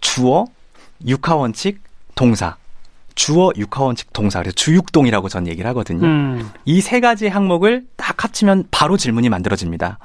주어, 0.00 0.46
육하원칙, 1.06 1.80
동사. 2.14 2.56
주어, 3.14 3.50
육하원칙, 3.56 4.12
동사. 4.12 4.38
그래서 4.38 4.54
주육동이라고 4.54 5.28
전 5.28 5.48
얘기를 5.48 5.68
하거든요. 5.70 6.06
음. 6.06 6.50
이세 6.64 7.00
가지 7.00 7.26
항목을 7.26 7.86
딱 7.96 8.22
합치면 8.22 8.68
바로 8.70 8.96
질문이 8.96 9.28
만들어집니다. 9.28 9.98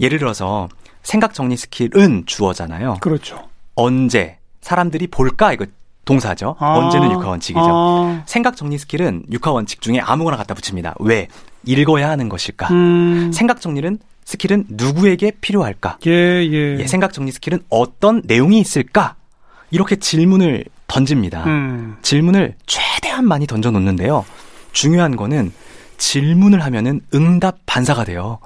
예를 0.00 0.18
들어서 0.18 0.68
생각 1.02 1.32
정리 1.32 1.56
스킬은 1.56 2.24
주어잖아요. 2.26 2.98
그렇죠. 3.00 3.48
언제 3.74 4.36
사람들이 4.60 5.06
볼까 5.06 5.54
이거 5.54 5.64
동사죠. 6.04 6.56
아. 6.58 6.74
언제는 6.78 7.12
육하 7.12 7.28
원칙이죠. 7.28 7.60
아. 7.62 8.22
생각 8.26 8.56
정리 8.56 8.78
skill은 8.78 9.24
육하 9.30 9.52
원칙 9.52 9.80
중에 9.80 10.00
아무거나 10.00 10.36
갖다 10.36 10.54
붙입니다. 10.54 10.94
왜? 11.00 11.28
읽어야 11.64 12.08
하는 12.10 12.28
것일까? 12.28 12.68
음. 12.70 13.30
생각 13.32 13.60
정리는 13.60 13.98
skill은 14.24 14.66
누구에게 14.68 15.32
필요할까? 15.40 15.98
예, 16.06 16.10
예. 16.10 16.78
예, 16.78 16.86
생각 16.86 17.12
정리 17.12 17.30
skill은 17.32 17.60
어떤 17.68 18.22
내용이 18.24 18.58
있을까? 18.58 19.16
이렇게 19.70 19.96
질문을 19.96 20.64
던집니다. 20.86 21.44
음. 21.46 21.96
질문을 22.02 22.54
최대한 22.66 23.26
많이 23.26 23.46
던져 23.46 23.70
놓는데요. 23.70 24.24
중요한 24.72 25.16
거는 25.16 25.52
질문을 25.98 26.62
하면은 26.64 27.00
응답 27.14 27.58
반사가 27.66 28.04
돼요. 28.04 28.38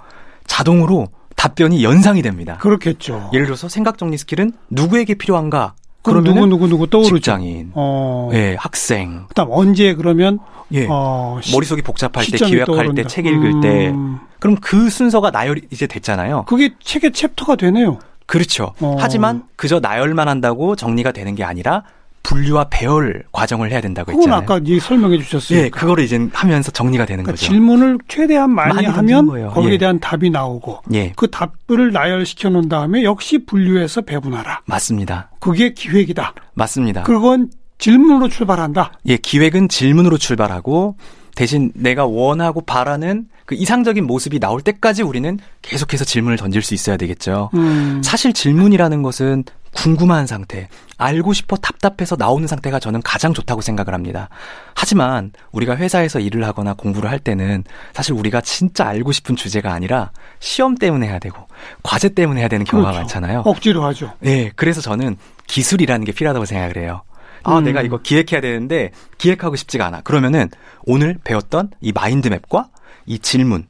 자동으로 0.46 1.08
답변이 1.34 1.82
연상이 1.84 2.22
됩니다. 2.22 2.58
그렇겠죠. 2.58 3.30
예를 3.32 3.46
들어서 3.46 3.68
생각 3.68 3.98
정리 3.98 4.16
skill은 4.18 4.52
누구에게 4.70 5.14
필요한가? 5.14 5.74
그럼 6.10 6.24
누구 6.24 6.46
누구 6.46 6.68
누구 6.68 6.86
떠오르죠. 6.88 7.16
직장인, 7.16 7.70
어. 7.74 8.30
예, 8.32 8.56
학생, 8.58 9.26
그다음 9.28 9.48
언제 9.50 9.94
그러면 9.94 10.38
예, 10.72 10.86
어, 10.88 11.38
시- 11.42 11.52
머릿속이 11.52 11.82
복잡할 11.82 12.24
때, 12.24 12.36
기획할 12.38 12.58
때, 12.58 12.64
떠오른다. 12.64 13.02
책 13.08 13.26
읽을 13.26 13.60
때, 13.60 13.88
음. 13.90 14.18
그럼 14.38 14.56
그 14.60 14.88
순서가 14.90 15.30
나열이 15.30 15.62
이제 15.70 15.86
됐잖아요. 15.86 16.44
그게 16.46 16.74
책의 16.82 17.12
챕터가 17.12 17.56
되네요. 17.56 17.98
그렇죠. 18.26 18.72
어. 18.80 18.96
하지만 18.98 19.44
그저 19.54 19.78
나열만 19.80 20.26
한다고 20.28 20.74
정리가 20.76 21.12
되는 21.12 21.34
게 21.36 21.44
아니라 21.44 21.84
분류와 22.26 22.66
배열 22.70 23.22
과정을 23.30 23.70
해야 23.70 23.80
된다고 23.80 24.06
그건 24.10 24.22
했잖아요. 24.22 24.42
아까 24.42 24.60
이 24.64 24.80
설명해 24.80 25.18
주셨어요. 25.18 25.58
예, 25.58 25.68
그거를 25.68 26.02
이제 26.02 26.28
하면서 26.32 26.72
정리가 26.72 27.06
되는 27.06 27.22
그러니까 27.22 27.40
거죠. 27.40 27.52
질문을 27.52 27.98
최대한 28.08 28.50
많이, 28.50 28.74
많이 28.74 28.86
하면. 28.86 29.26
거기에 29.50 29.74
예. 29.74 29.78
대한 29.78 30.00
답이 30.00 30.30
나오고 30.30 30.82
예, 30.92 31.12
그 31.14 31.30
답을 31.30 31.92
나열시켜 31.92 32.50
놓은 32.50 32.68
다음에 32.68 33.04
역시 33.04 33.46
분류해서 33.46 34.02
배분하라. 34.02 34.62
맞습니다. 34.66 35.30
그게 35.38 35.72
기획이다. 35.72 36.34
맞습니다. 36.54 37.04
그건 37.04 37.48
질문으로 37.78 38.28
출발한다. 38.28 38.92
예, 39.06 39.16
기획은 39.16 39.68
질문으로 39.68 40.18
출발하고 40.18 40.96
대신 41.36 41.70
내가 41.74 42.06
원하고 42.06 42.62
바라는 42.62 43.28
그 43.44 43.54
이상적인 43.54 44.04
모습이 44.06 44.40
나올 44.40 44.60
때까지 44.60 45.02
우리는 45.02 45.38
계속해서 45.62 46.04
질문을 46.04 46.38
던질 46.38 46.62
수 46.62 46.74
있어야 46.74 46.96
되겠죠. 46.96 47.50
음. 47.54 48.00
사실 48.02 48.32
질문이라는 48.32 49.02
것은 49.02 49.44
궁금한 49.72 50.26
상태, 50.26 50.68
알고 50.96 51.34
싶어 51.34 51.56
답답해서 51.56 52.16
나오는 52.18 52.48
상태가 52.48 52.78
저는 52.78 53.02
가장 53.02 53.34
좋다고 53.34 53.60
생각을 53.60 53.92
합니다. 53.92 54.30
하지만 54.74 55.32
우리가 55.52 55.76
회사에서 55.76 56.18
일을 56.18 56.44
하거나 56.44 56.72
공부를 56.72 57.10
할 57.10 57.18
때는 57.18 57.64
사실 57.92 58.14
우리가 58.14 58.40
진짜 58.40 58.86
알고 58.86 59.12
싶은 59.12 59.36
주제가 59.36 59.72
아니라 59.74 60.12
시험 60.40 60.74
때문에 60.74 61.06
해야 61.06 61.18
되고 61.18 61.46
과제 61.82 62.08
때문에 62.08 62.40
해야 62.40 62.48
되는 62.48 62.64
경우가 62.64 62.92
그렇죠. 62.92 63.00
많잖아요. 63.02 63.42
억지로 63.44 63.84
하죠. 63.84 64.14
예, 64.24 64.50
그래서 64.56 64.80
저는 64.80 65.18
기술이라는 65.46 66.06
게 66.06 66.12
필요하다고 66.12 66.46
생각을 66.46 66.78
해요. 66.78 67.02
아, 67.46 67.58
음. 67.58 67.64
내가 67.64 67.82
이거 67.82 67.98
기획해야 67.98 68.40
되는데 68.40 68.90
기획하고 69.18 69.56
싶지가 69.56 69.86
않아. 69.86 70.00
그러면은 70.02 70.48
오늘 70.84 71.16
배웠던 71.22 71.70
이 71.80 71.92
마인드맵과 71.92 72.68
이 73.06 73.18
질문, 73.20 73.66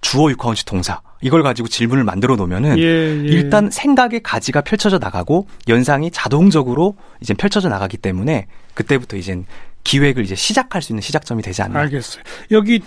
주어 0.00 0.30
육하원식 0.30 0.66
동사 0.66 1.02
이걸 1.20 1.42
가지고 1.42 1.68
질문을 1.68 2.04
만들어 2.04 2.36
놓으면은 2.36 2.78
예, 2.78 2.82
예. 2.82 3.28
일단 3.28 3.70
생각의 3.70 4.22
가지가 4.22 4.62
펼쳐져 4.62 4.98
나가고 4.98 5.46
연상이 5.68 6.10
자동적으로 6.10 6.96
이제 7.20 7.34
펼쳐져 7.34 7.68
나가기 7.68 7.98
때문에 7.98 8.46
그때부터 8.72 9.18
이제 9.18 9.38
기획을 9.84 10.24
이제 10.24 10.34
시작할 10.34 10.80
수 10.80 10.92
있는 10.92 11.02
시작점이 11.02 11.42
되지 11.42 11.60
않나. 11.62 11.80
알겠어요. 11.80 12.22
여기 12.50 12.80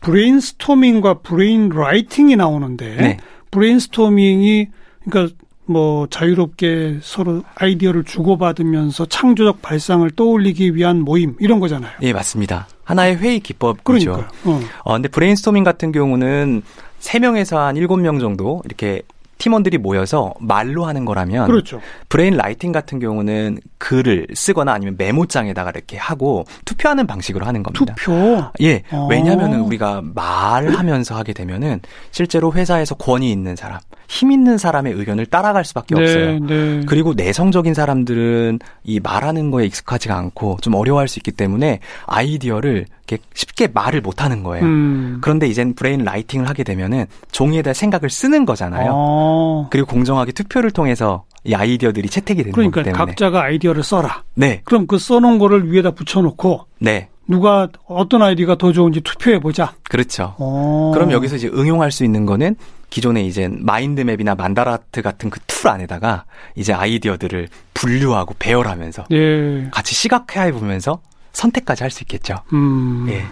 브레인스토밍과 0.00 1.20
brain 1.20 1.68
writing이 1.68 2.36
나오는데 2.36 2.96
네. 2.96 3.16
브레인스토밍이 3.50 4.68
그러니까 5.04 5.34
뭐 5.66 6.06
자유롭게 6.08 6.98
서로 7.02 7.42
아이디어를 7.54 8.04
주고받으면서 8.04 9.06
창조적 9.06 9.62
발상을 9.62 10.08
떠올리기 10.10 10.74
위한 10.74 11.00
모임 11.00 11.36
이런 11.40 11.60
거잖아요. 11.60 11.92
예, 12.02 12.12
맞습니다. 12.12 12.66
하나의 12.84 13.16
회의 13.16 13.40
기법이죠. 13.40 13.82
그러니까요. 13.84 14.28
어. 14.44 14.60
어, 14.84 14.92
근데 14.92 15.08
브레인스토밍 15.08 15.64
같은 15.64 15.90
경우는 15.90 16.62
3명에서 17.00 17.56
한 17.56 17.76
7명 17.76 18.20
정도 18.20 18.62
이렇게 18.64 19.02
팀원들이 19.38 19.78
모여서 19.78 20.32
말로 20.40 20.84
하는 20.86 21.04
거라면 21.04 21.46
그렇죠. 21.46 21.80
brain 22.08 22.36
writing 22.36 22.72
같은 22.72 22.98
경우는 22.98 23.58
글을 23.78 24.28
쓰거나 24.32 24.72
아니면 24.72 24.94
메모장에다가 24.96 25.70
이렇게 25.70 25.96
하고 25.96 26.44
투표하는 26.64 27.06
방식으로 27.06 27.44
하는 27.44 27.62
겁니다. 27.62 27.94
투표. 27.96 28.42
예, 28.62 28.82
어. 28.90 29.06
왜냐하면은 29.10 29.60
우리가 29.60 30.02
말하면서 30.14 31.16
하게 31.16 31.32
되면은 31.32 31.80
실제로 32.10 32.52
회사에서 32.52 32.94
권위 32.94 33.30
있는 33.30 33.56
사람, 33.56 33.80
힘 34.08 34.30
있는 34.30 34.58
사람의 34.58 34.92
의견을 34.94 35.26
따라갈 35.26 35.64
수밖에 35.64 35.94
네, 35.94 36.00
없어요. 36.02 36.38
네. 36.40 36.80
그리고 36.86 37.14
내성적인 37.14 37.74
사람들은 37.74 38.58
이 38.84 39.00
말하는 39.00 39.50
거에 39.50 39.66
익숙하지가 39.66 40.16
않고 40.16 40.58
좀 40.60 40.74
어려워할 40.74 41.08
수 41.08 41.18
있기 41.18 41.32
때문에 41.32 41.80
아이디어를 42.06 42.86
이렇게 43.06 43.22
쉽게 43.34 43.68
말을 43.72 44.00
못 44.00 44.22
하는 44.22 44.42
거예요. 44.42 44.64
음. 44.64 45.18
그런데 45.20 45.46
이젠 45.46 45.74
brain 45.74 46.04
writing을 46.04 46.48
하게 46.48 46.64
되면은 46.64 47.06
종이에다 47.32 47.72
생각을 47.72 48.10
쓰는 48.10 48.44
거잖아요. 48.44 48.90
어. 48.94 49.68
그리고 49.70 49.86
공정하게 49.88 50.32
투표를 50.32 50.70
통해서 50.70 51.24
이 51.44 51.54
아이디어들이 51.54 52.08
채택이 52.08 52.42
되는 52.42 52.52
그러니까 52.52 52.80
거기 52.80 52.84
때문에. 52.84 53.04
각자가 53.04 53.42
아이디어를 53.42 53.82
써라. 53.82 54.22
네, 54.34 54.62
그럼 54.64 54.86
그 54.86 54.98
써놓은 54.98 55.38
거를 55.38 55.70
위에다 55.70 55.90
붙여놓고 55.90 56.66
네, 56.78 57.08
누가 57.28 57.68
어떤 57.86 58.22
아이디어가 58.22 58.56
더 58.56 58.72
좋은지 58.72 59.02
투표해 59.02 59.40
보자. 59.40 59.74
그렇죠. 59.82 60.34
어. 60.38 60.92
그럼 60.94 61.12
여기서 61.12 61.36
이제 61.36 61.48
응용할 61.48 61.90
수 61.90 62.04
있는 62.04 62.24
거는 62.24 62.56
기존에 62.90 63.22
이제 63.24 63.48
mind 63.50 63.84
map이나 63.84 64.34
만다라트 64.34 65.02
같은 65.02 65.30
그 65.30 65.40
tool 65.46 65.70
안에다가 65.70 66.24
이제 66.56 66.72
아이디어들을 66.74 67.48
분류하고 67.72 68.34
배열하면서 68.38 69.06
예. 69.12 69.68
같이 69.70 69.94
시각화해 69.94 70.52
보면서 70.52 71.00
선택까지 71.32 71.82
할 71.82 71.90
수 71.90 72.02
있겠죠. 72.04 72.36
음. 72.52 73.06
예. 73.08 73.24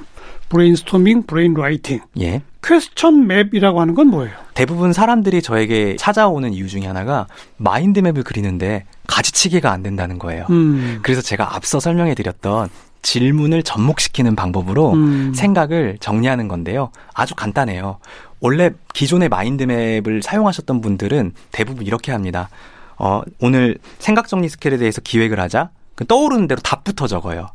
브레인스토밍, 0.49 1.23
brain 1.27 1.55
writing. 1.55 2.01
예. 2.21 2.43
question 2.63 3.27
map이라고 3.27 3.81
하는 3.81 3.95
건 3.95 4.09
뭐예요? 4.09 4.35
대부분 4.55 4.93
사람들이 4.93 5.43
저에게 5.43 5.97
찾아오는 5.97 6.53
이유 6.53 6.69
중에 6.69 6.87
하나가 6.87 7.27
마인드맵을 7.57 8.23
그리는데 8.23 8.85
가지치기가 9.07 9.71
안 9.73 9.83
된다는 9.83 10.19
거예요. 10.19 10.47
음. 10.51 11.01
그래서 11.03 11.21
제가 11.23 11.55
앞서 11.57 11.81
설명해 11.81 12.15
드렸던 12.15 12.69
질문을 13.03 13.63
접목시키는 13.63 14.37
방법으로 14.37 14.93
음. 14.93 15.33
생각을 15.35 15.97
정리하는 16.01 16.49
건데요. 16.49 16.91
아주 17.15 17.35
간단해요. 17.35 17.99
원래 18.43 18.71
기존의 18.93 19.29
마인드맵을 19.29 20.21
사용하셨던 20.23 20.81
분들은 20.81 21.33
대부분 21.53 21.87
이렇게 21.87 22.11
합니다. 22.11 22.51
어, 22.99 23.23
오늘 23.41 23.79
생각 24.01 24.27
정리 24.27 24.49
스킬에 24.49 24.77
대해서 24.77 25.01
기획을 25.01 25.39
하자. 25.41 25.71
그 25.95 26.05
떠오르는 26.05 26.49
대로 26.49 26.61
답부터 26.61 27.07
적어요. 27.07 27.47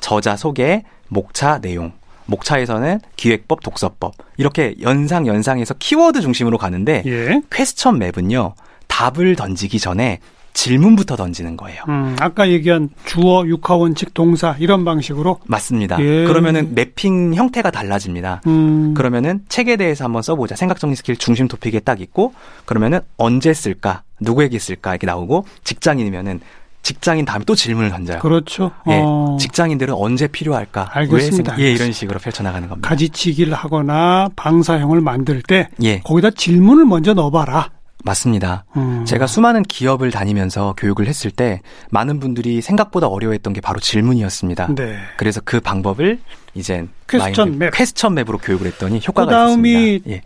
저자 0.00 0.36
소개, 0.36 0.84
목차 1.08 1.60
내용. 1.60 1.92
목차에서는 2.24 3.00
기획법, 3.16 3.62
독서법. 3.62 4.14
이렇게 4.38 4.74
연상 4.80 5.26
연상해서 5.26 5.74
키워드 5.74 6.22
중심으로 6.22 6.56
가는데 6.56 7.02
예. 7.04 7.42
question 7.50 7.98
map은요. 7.98 8.54
답을 8.88 9.36
던지기 9.36 9.78
전에 9.78 10.20
질문부터 10.54 11.16
던지는 11.16 11.56
거예요. 11.56 11.82
음, 11.88 12.14
아까 12.20 12.48
얘기한 12.50 12.90
주어, 13.04 13.44
육하 13.46 13.74
원칙, 13.74 14.12
동사 14.14 14.54
이런 14.58 14.84
방식으로. 14.84 15.40
맞습니다. 15.46 15.98
예. 16.00 16.24
그러면은 16.24 16.74
매핑 16.74 17.34
형태가 17.34 17.70
달라집니다. 17.70 18.42
음. 18.46 18.94
그러면은 18.94 19.40
책에 19.48 19.76
대해서 19.76 20.04
한번 20.04 20.22
써보자. 20.22 20.54
생각 20.56 20.78
정리 20.78 20.94
스킬 20.96 21.16
중심 21.16 21.48
토픽에 21.48 21.80
딱 21.80 22.00
있고 22.00 22.34
그러면은 22.66 23.00
언제 23.16 23.54
쓸까, 23.54 24.02
누구에게 24.20 24.58
쓸까 24.58 24.90
이렇게 24.92 25.06
나오고 25.06 25.46
직장인이면은 25.64 26.40
직장인 26.82 27.24
다음에 27.24 27.44
또 27.44 27.54
질문을 27.54 27.90
던져요. 27.90 28.18
그렇죠. 28.18 28.72
예, 28.88 29.00
어, 29.04 29.36
직장인들은 29.40 29.94
언제 29.94 30.26
필요할까? 30.26 30.88
알겠습니다. 30.92 31.52
왜, 31.52 31.56
생- 31.58 31.64
예, 31.64 31.72
이런 31.72 31.92
식으로 31.92 32.18
펼쳐나가는 32.18 32.68
겁니다. 32.68 32.88
가지치기를 32.88 33.54
하거나 33.54 34.28
방사형을 34.34 35.00
만들 35.00 35.42
때 35.42 35.68
예, 35.84 36.00
거기다 36.00 36.30
질문을 36.30 36.84
먼저 36.84 37.14
넣어봐라. 37.14 37.70
맞습니다. 38.04 38.64
음. 38.76 39.04
제가 39.04 39.26
수많은 39.26 39.62
기업을 39.62 40.10
다니면서 40.10 40.74
교육을 40.76 41.06
했을 41.06 41.30
때 41.30 41.60
많은 41.90 42.20
분들이 42.20 42.60
생각보다 42.60 43.06
어려워했던 43.08 43.52
게 43.52 43.60
바로 43.60 43.78
질문이었습니다. 43.80 44.74
네. 44.74 44.96
그래서 45.16 45.40
그 45.44 45.60
방법을 45.60 46.18
이젠 46.54 46.88
question 47.08 47.48
mind- 47.48 47.64
map. 47.64 47.74
question 47.74 48.14
map으로 48.14 48.38
교육을 48.38 48.66
했더니 48.66 49.00
효과가 49.06 49.26
그다음이 49.26 49.70
있었습니다. 49.70 50.10
예. 50.10 50.22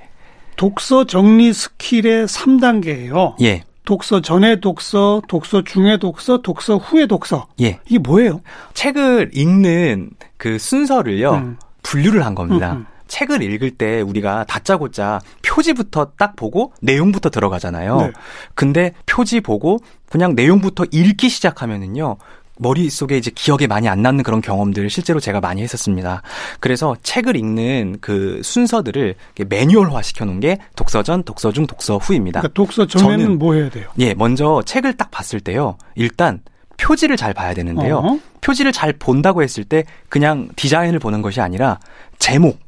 독서 0.56 1.04
정리 1.04 1.52
스킬의 1.52 2.26
3단계예요. 2.26 3.34
예. 3.42 3.62
독서 3.84 4.20
전에 4.20 4.58
독서, 4.60 5.22
독서 5.28 5.62
중에 5.62 5.98
독서, 5.98 6.38
독서 6.42 6.76
후에 6.76 7.06
독서. 7.06 7.46
예. 7.60 7.78
이게 7.86 7.98
뭐예요? 7.98 8.40
책을 8.74 9.30
읽는 9.32 10.10
그 10.38 10.58
순서를요, 10.58 11.32
음. 11.34 11.56
분류를 11.82 12.24
한 12.26 12.34
겁니다. 12.34 12.72
음, 12.72 12.78
음. 12.78 12.86
책을 13.08 13.42
읽을 13.42 13.72
때 13.72 14.00
우리가 14.00 14.44
다짜고짜 14.44 15.20
표지부터 15.46 16.12
딱 16.18 16.36
보고 16.36 16.72
내용부터 16.80 17.30
들어가잖아요. 17.30 17.96
네. 17.98 18.12
근데 18.54 18.92
표지 19.06 19.40
보고 19.40 19.78
그냥 20.10 20.34
내용부터 20.34 20.84
읽기 20.90 21.28
시작하면은요, 21.28 22.16
머릿속에 22.58 23.18
이제 23.18 23.30
기억에 23.34 23.66
많이 23.66 23.86
안 23.88 24.00
남는 24.00 24.24
그런 24.24 24.40
경험들을 24.40 24.88
실제로 24.88 25.20
제가 25.20 25.40
많이 25.40 25.62
했었습니다. 25.62 26.22
그래서 26.58 26.96
책을 27.02 27.36
읽는 27.36 27.98
그 28.00 28.40
순서들을 28.42 29.14
매뉴얼화 29.48 30.00
시켜놓은 30.00 30.40
게 30.40 30.56
독서 30.74 31.02
전, 31.02 31.22
독서 31.22 31.52
중, 31.52 31.66
독서 31.66 31.98
후입니다. 31.98 32.40
그러니까 32.40 32.54
독서 32.54 32.86
전에는 32.86 33.26
저는- 33.34 33.38
뭐 33.38 33.54
해야 33.54 33.68
돼요? 33.68 33.88
예, 33.98 34.14
먼저 34.14 34.62
책을 34.64 34.96
딱 34.96 35.10
봤을 35.10 35.40
때요. 35.40 35.76
일단 35.96 36.40
표지를 36.78 37.16
잘 37.18 37.34
봐야 37.34 37.52
되는데요. 37.52 37.98
어? 37.98 38.18
표지를 38.40 38.72
잘 38.72 38.92
본다고 38.94 39.42
했을 39.42 39.64
때 39.64 39.84
그냥 40.08 40.48
디자인을 40.56 40.98
보는 40.98 41.20
것이 41.22 41.40
아니라 41.40 41.78
제목, 42.18 42.58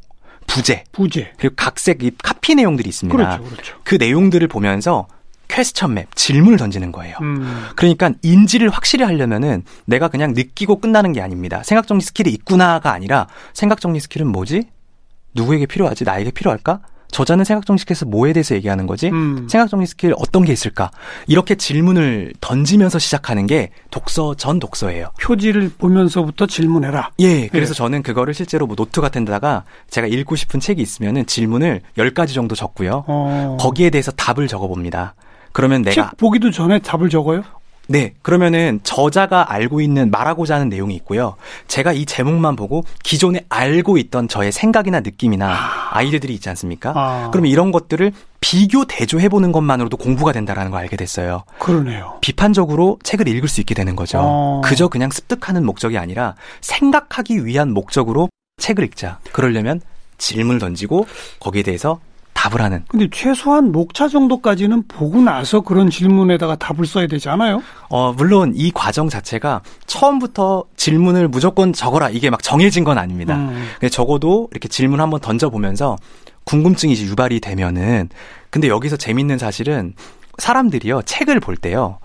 부제, 0.49 0.83
부제. 0.91 1.33
그리고 1.39 1.55
각각의 1.57 2.11
카피 2.21 2.57
내용들이 2.57 2.89
있습니다. 2.89 3.17
그렇죠, 3.17 3.45
그렇죠. 3.45 3.77
그 3.85 3.95
내용들을 3.95 4.49
보면서 4.49 5.07
question 5.49 5.95
map, 5.95 6.15
질문을 6.15 6.59
던지는 6.59 6.91
거예요. 6.93 7.17
음. 7.23 7.65
그러니까 7.77 8.11
인지를 8.23 8.69
확실히 8.71 9.05
하려면은 9.05 9.63
내가 9.87 10.09
그냥 10.09 10.35
느끼고 10.35 10.81
끝나는 10.81 11.13
게 11.13 11.21
아닙니다. 11.23 11.63
생각 11.63 11.87
정리 11.87 12.03
스킬이 12.03 12.31
있구나가 12.31 12.93
아니라 12.93 13.29
생각 13.55 13.81
정리 13.81 14.01
스킬은 14.01 14.27
뭐지? 14.27 14.69
누구에게 15.35 15.67
필요하지? 15.67 16.05
나에게 16.05 16.33
필요할까? 16.33 16.81
저자는 17.11 17.45
생각 17.45 17.67
정리 17.67 17.79
스킬에서 17.79 18.07
뭐에 18.07 18.33
대해서 18.33 18.55
얘기하는 18.55 18.87
거지? 18.87 19.09
음. 19.09 19.49
생각 19.49 19.69
정리 19.69 19.87
스킬 19.87 20.15
어떤 20.19 20.45
게 20.45 20.53
있을까? 20.53 20.91
이렇게 21.27 21.55
질문을 21.55 22.33
던지면서 22.41 22.99
시작하는 22.99 23.47
게 23.47 23.71
독서 23.91 24.35
전 24.35 24.59
독서예요. 24.59 25.11
표지를 25.21 25.71
보면서부터 25.79 26.47
질문해라. 26.47 27.11
예, 27.21 27.49
그래서 27.49 27.71
예. 27.71 27.75
저는 27.75 28.03
그거를 28.03 28.35
실제로 28.35 28.67
뭐 28.67 28.77
노트 28.77 29.01
같은 29.01 29.25
데다가 29.25 29.65
제가 29.91 30.07
읽고 30.07 30.37
싶은 30.37 30.61
책이 30.61 30.81
있으면은 30.83 31.27
질문을 31.27 31.81
10가지 31.97 32.35
정도 32.35 32.55
적고요. 32.55 33.05
어. 33.07 33.57
거기에 33.61 33.91
대해서 33.91 34.13
답을 34.13 34.47
적어 34.49 34.69
봅니다. 34.69 35.15
그러면 35.53 35.83
내가 35.83 36.11
책 36.11 36.17
보기도 36.17 36.51
전에 36.51 36.79
답을 36.79 37.09
적어요? 37.09 37.43
네, 37.91 38.13
그러면은 38.21 38.81
저자가 38.83 39.51
알고 39.51 39.81
있는 39.81 40.11
말하고자 40.11 40.57
하는 40.57 40.69
내용이 40.69 40.95
있고요. 40.97 41.37
제가 41.69 41.93
이 41.93 42.05
제목만 42.05 42.55
보고 42.55 42.85
기존에 43.03 43.47
알고 43.49 43.97
있던 43.97 44.29
저의 44.29 44.53
생각이나 44.53 45.01
느낌이나 45.01 45.57
아 45.91 46.03
이디어들이 46.03 46.35
있지 46.35 46.51
않습니까? 46.51 46.93
아. 46.95 47.31
그러면 47.33 47.51
이런 47.51 47.73
것들을 47.73 48.13
비교 48.41 48.85
대조해 48.85 49.31
보는 49.31 49.53
것만으로도 49.53 49.97
공부가 49.97 50.33
된다라는 50.33 50.71
걸 50.71 50.81
알게 50.81 50.97
됐어요. 50.97 51.45
그러네요. 51.59 52.19
비판적으로 52.21 52.99
책을 53.03 53.27
읽을 53.27 53.49
수 53.49 53.61
있게 53.61 53.75
되는 53.75 53.97
거죠. 53.97 54.19
어. 54.21 54.61
그저 54.63 54.89
그냥 54.89 55.11
습득하는 55.11 55.65
목적이 55.65 55.97
아니라 55.97 56.35
생각하기 56.61 57.47
위한 57.47 57.73
목적으로 57.73 58.29
책을 58.59 58.85
읽자. 58.85 59.19
그러려면 59.33 59.81
질문을 60.19 60.59
던지고 60.59 61.07
거기에 61.41 61.63
대해서 61.63 62.01
답을 62.39 62.63
하는 62.63 62.85
근데 62.87 63.09
최소한 63.11 63.73
목차 63.73 64.07
정도까지는 64.07 64.87
보고 64.87 65.21
나서 65.21 65.61
그런 65.61 65.91
질문에다가 65.91 66.55
답을 66.55 66.87
써야 66.87 67.09
되지 67.09 67.29
않아요? 67.29 67.61
어, 67.89 68.13
물론 68.13 68.53
이 68.55 68.71
과정 68.71 69.09
자체가 69.09 69.63
처음부터 69.87 70.65
질문을 70.77 71.27
무조건 71.27 71.73
적어라 71.73 72.11
이게 72.11 72.31
막 72.31 72.41
정해진 72.41 72.85
건 72.85 72.97
아닙니다. 72.97 73.35
음. 73.35 73.67
근데 73.81 73.89
적어도 73.89 74.47
이렇게 74.53 74.69
질문 74.69 75.01
한번 75.01 75.19
던져보면서 75.19 75.97
궁금증이 76.45 76.93
이제 76.93 77.05
유발이 77.07 77.41
되면은 77.41 78.09
근데 78.51 78.69
여기서 78.69 78.97
재밌는 78.97 79.39
사실은 79.39 79.95
사람들이요 80.39 81.03
책을 81.03 81.41
볼 81.41 81.57
때요 81.57 81.99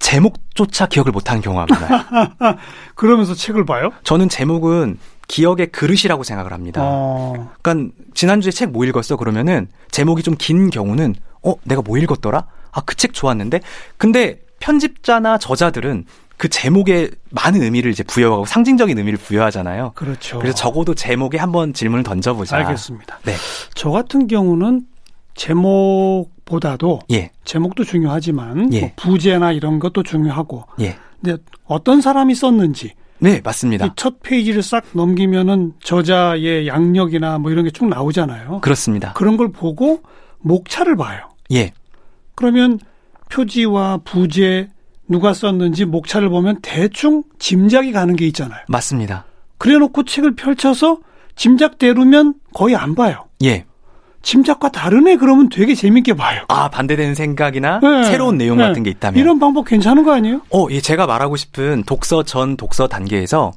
제목조차 0.00 0.86
기억을 0.86 1.12
못하는 1.12 1.42
경우가 1.42 1.66
많아요. 1.70 2.56
그러면서 2.96 3.34
책을 3.34 3.64
봐요? 3.66 3.90
저는 4.02 4.28
제목은 4.28 4.98
기억의 5.30 5.68
그릇이라고 5.68 6.24
생각을 6.24 6.52
합니다. 6.52 6.80
어. 6.82 7.52
그러니까 7.62 7.94
지난주에 8.14 8.50
책 8.50 8.70
뭐 8.72 8.84
읽었어 8.84 9.16
그러면은 9.16 9.68
제목이 9.92 10.22
좀 10.24 10.34
긴 10.36 10.70
경우는 10.70 11.14
어 11.44 11.54
내가 11.64 11.82
뭐 11.82 11.96
읽었더라? 11.98 12.46
아 12.72 12.80
그 12.82 12.96
책 12.96 13.12
좋았는데 13.14 13.60
근데 13.96 14.40
편집자나 14.58 15.38
저자들은 15.38 16.04
그 16.36 16.48
제목에 16.48 17.10
많은 17.30 17.62
의미를 17.62 17.90
이제 17.92 18.02
부여하고 18.02 18.44
상징적인 18.46 18.96
의미를 18.98 19.18
부여하잖아요. 19.18 19.92
그렇죠. 19.94 20.38
그래서 20.38 20.56
적어도 20.56 20.94
제목에 20.94 21.38
한번 21.38 21.72
질문을 21.74 22.02
던져보자. 22.02 22.56
알겠습니다. 22.56 23.20
네. 23.24 23.34
저 23.74 23.90
같은 23.90 24.26
경우는 24.26 24.82
제목보다도 25.34 27.00
예, 27.12 27.30
제목도 27.44 27.84
중요하지만 27.84 28.72
예. 28.72 28.80
뭐 28.80 28.90
부제나 28.96 29.52
이런 29.52 29.78
것도 29.78 30.02
중요하고 30.02 30.64
예. 30.80 30.96
근데 31.22 31.42
어떤 31.66 32.00
사람이 32.00 32.34
썼는지 32.34 32.94
네, 33.20 33.40
맞습니다. 33.44 33.86
이첫 33.86 34.20
페이지를 34.22 34.62
싹 34.62 34.84
넘기면은 34.92 35.74
저자의 35.82 36.66
양력이나 36.66 37.38
뭐 37.38 37.50
이런 37.50 37.64
게 37.64 37.70
쭉 37.70 37.88
나오잖아요. 37.88 38.60
그렇습니다. 38.60 39.12
그런 39.12 39.36
걸 39.36 39.52
보고 39.52 40.02
목차를 40.38 40.96
봐요. 40.96 41.28
예, 41.52 41.72
그러면 42.34 42.78
표지와 43.30 43.98
부제 44.04 44.68
누가 45.08 45.34
썼는지 45.34 45.84
목차를 45.84 46.28
보면 46.30 46.60
대충 46.62 47.22
짐작이 47.38 47.92
가는 47.92 48.16
게 48.16 48.26
있잖아요. 48.28 48.60
맞습니다. 48.68 49.24
그래 49.58 49.76
놓고 49.78 50.04
책을 50.04 50.34
펼쳐서 50.34 50.98
짐작대로면 51.36 52.34
거의 52.54 52.74
안 52.76 52.94
봐요. 52.94 53.26
예, 53.44 53.64
짐작과 54.22 54.70
다르네 54.70 55.16
그러면 55.16 55.48
되게 55.48 55.74
재밌게 55.74 56.14
봐요. 56.14 56.44
아, 56.48 56.68
반대되는 56.68 57.14
생각이나 57.14 57.80
네. 57.80 58.04
새로운 58.04 58.36
내용 58.36 58.58
네. 58.58 58.64
같은 58.64 58.82
게 58.82 58.90
있다면. 58.90 59.18
이런 59.18 59.38
방법 59.38 59.66
괜찮은 59.66 60.04
거 60.04 60.12
아니에요? 60.14 60.42
어, 60.50 60.66
예, 60.70 60.80
제가 60.80 61.06
말하고 61.06 61.36
싶은 61.36 61.84
독서 61.84 62.22
전 62.22 62.56
독서 62.56 62.86
단계에서 62.86 63.52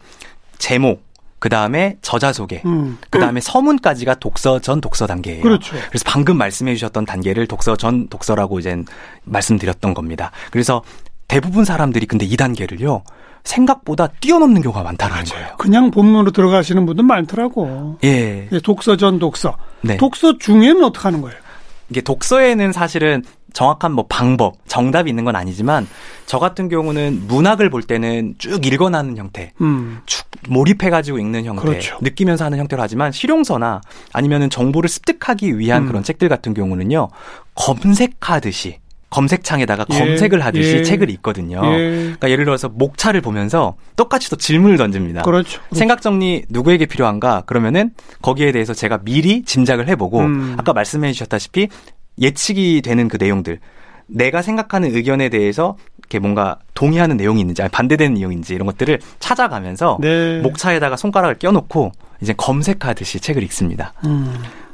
제목, 0.57 1.03
그 1.39 1.49
다음에 1.49 1.97
저자 2.01 2.31
소개, 2.31 2.61
음. 2.65 2.97
그 3.09 3.19
다음에 3.19 3.41
서문까지가 3.41 4.15
독서 4.15 4.59
전 4.59 4.79
독서 4.79 5.05
단계예요. 5.05 5.43
그렇죠. 5.43 5.75
그래서 5.89 6.03
방금 6.07 6.37
말씀해 6.37 6.73
주셨던 6.75 7.05
단계를 7.05 7.47
독서 7.47 7.75
전 7.75 8.07
독서라고 8.07 8.59
이제 8.59 8.81
말씀드렸던 9.25 9.93
겁니다. 9.93 10.31
그래서 10.51 10.81
대부분 11.27 11.65
사람들이 11.65 12.05
근데 12.05 12.25
이 12.25 12.37
단계를요, 12.37 13.03
생각보다 13.43 14.07
뛰어넘는 14.19 14.61
경우가 14.61 14.83
많다는 14.83 15.23
거예요. 15.25 15.55
그냥 15.57 15.91
본문으로 15.91 16.31
들어가시는 16.31 16.85
분들 16.85 17.03
많더라고. 17.03 17.97
예. 18.03 18.47
예, 18.51 18.59
독서 18.59 18.95
전 18.95 19.19
독서. 19.19 19.55
네. 19.81 19.97
독서 19.97 20.37
중에는 20.37 20.83
어떻게 20.83 21.03
하는 21.03 21.21
거예요? 21.21 21.37
이게 21.89 22.01
독서에는 22.01 22.71
사실은 22.71 23.23
정확한 23.53 23.91
뭐 23.91 24.05
방법, 24.09 24.55
정답이 24.67 25.09
있는 25.09 25.25
건 25.25 25.35
아니지만 25.35 25.87
저 26.25 26.39
같은 26.39 26.67
경우는 26.69 27.27
문학을 27.27 27.69
볼 27.69 27.83
때는 27.83 28.33
쭉 28.39 28.65
읽어나는 28.65 29.15
형태, 29.17 29.51
음. 29.61 29.99
쭉 30.07 30.25
몰입해가지고 30.49 31.19
읽는 31.19 31.45
형태, 31.45 31.61
그렇죠. 31.61 31.97
느끼면서 32.01 32.45
하는 32.45 32.57
형태로 32.57 32.81
하지만 32.81 33.11
실용서나 33.11 33.81
아니면은 34.11 34.49
정보를 34.49 34.89
습득하기 34.89 35.59
위한 35.59 35.83
음. 35.83 35.87
그런 35.87 36.03
책들 36.03 36.29
같은 36.29 36.55
경우는요 36.55 37.09
검색하듯이 37.53 38.79
검색창에다가 39.13 39.85
예, 39.91 39.99
검색을 39.99 40.43
하듯이 40.43 40.77
예. 40.77 40.83
책을 40.83 41.11
읽거든요. 41.11 41.61
예. 41.63 41.77
그러니까 41.77 42.31
예를 42.31 42.45
들어서 42.45 42.67
목차를 42.67 43.21
보면서 43.21 43.75
똑같이 43.95 44.27
또 44.31 44.35
질문을 44.35 44.77
던집니다. 44.77 45.21
그렇죠. 45.21 45.61
생각 45.71 46.01
정리 46.01 46.43
누구에게 46.49 46.87
필요한가? 46.87 47.43
그러면은 47.45 47.91
거기에 48.23 48.51
대해서 48.51 48.73
제가 48.73 49.01
미리 49.03 49.43
짐작을 49.43 49.87
해보고 49.87 50.19
음. 50.19 50.55
아까 50.57 50.73
말씀해 50.73 51.11
주셨다시피 51.11 51.67
예측이 52.19 52.81
되는 52.83 53.07
그 53.07 53.17
내용들 53.19 53.59
내가 54.07 54.41
생각하는 54.41 54.95
의견에 54.95 55.29
대해서 55.29 55.77
이렇게 55.99 56.17
뭔가 56.17 56.57
동의하는 56.73 57.15
내용이 57.15 57.39
있는지 57.39 57.61
아니 57.61 57.69
반대되는 57.69 58.15
내용인지 58.15 58.55
이런 58.55 58.65
것들을 58.65 58.99
찾아가면서 59.19 59.99
네. 60.01 60.41
목차에다가 60.41 60.97
손가락을 60.97 61.35
껴놓고 61.35 61.91
이제 62.21 62.33
검색하듯이 62.35 63.19
책을 63.19 63.43
읽습니다. 63.43 63.93
음. 64.05 64.33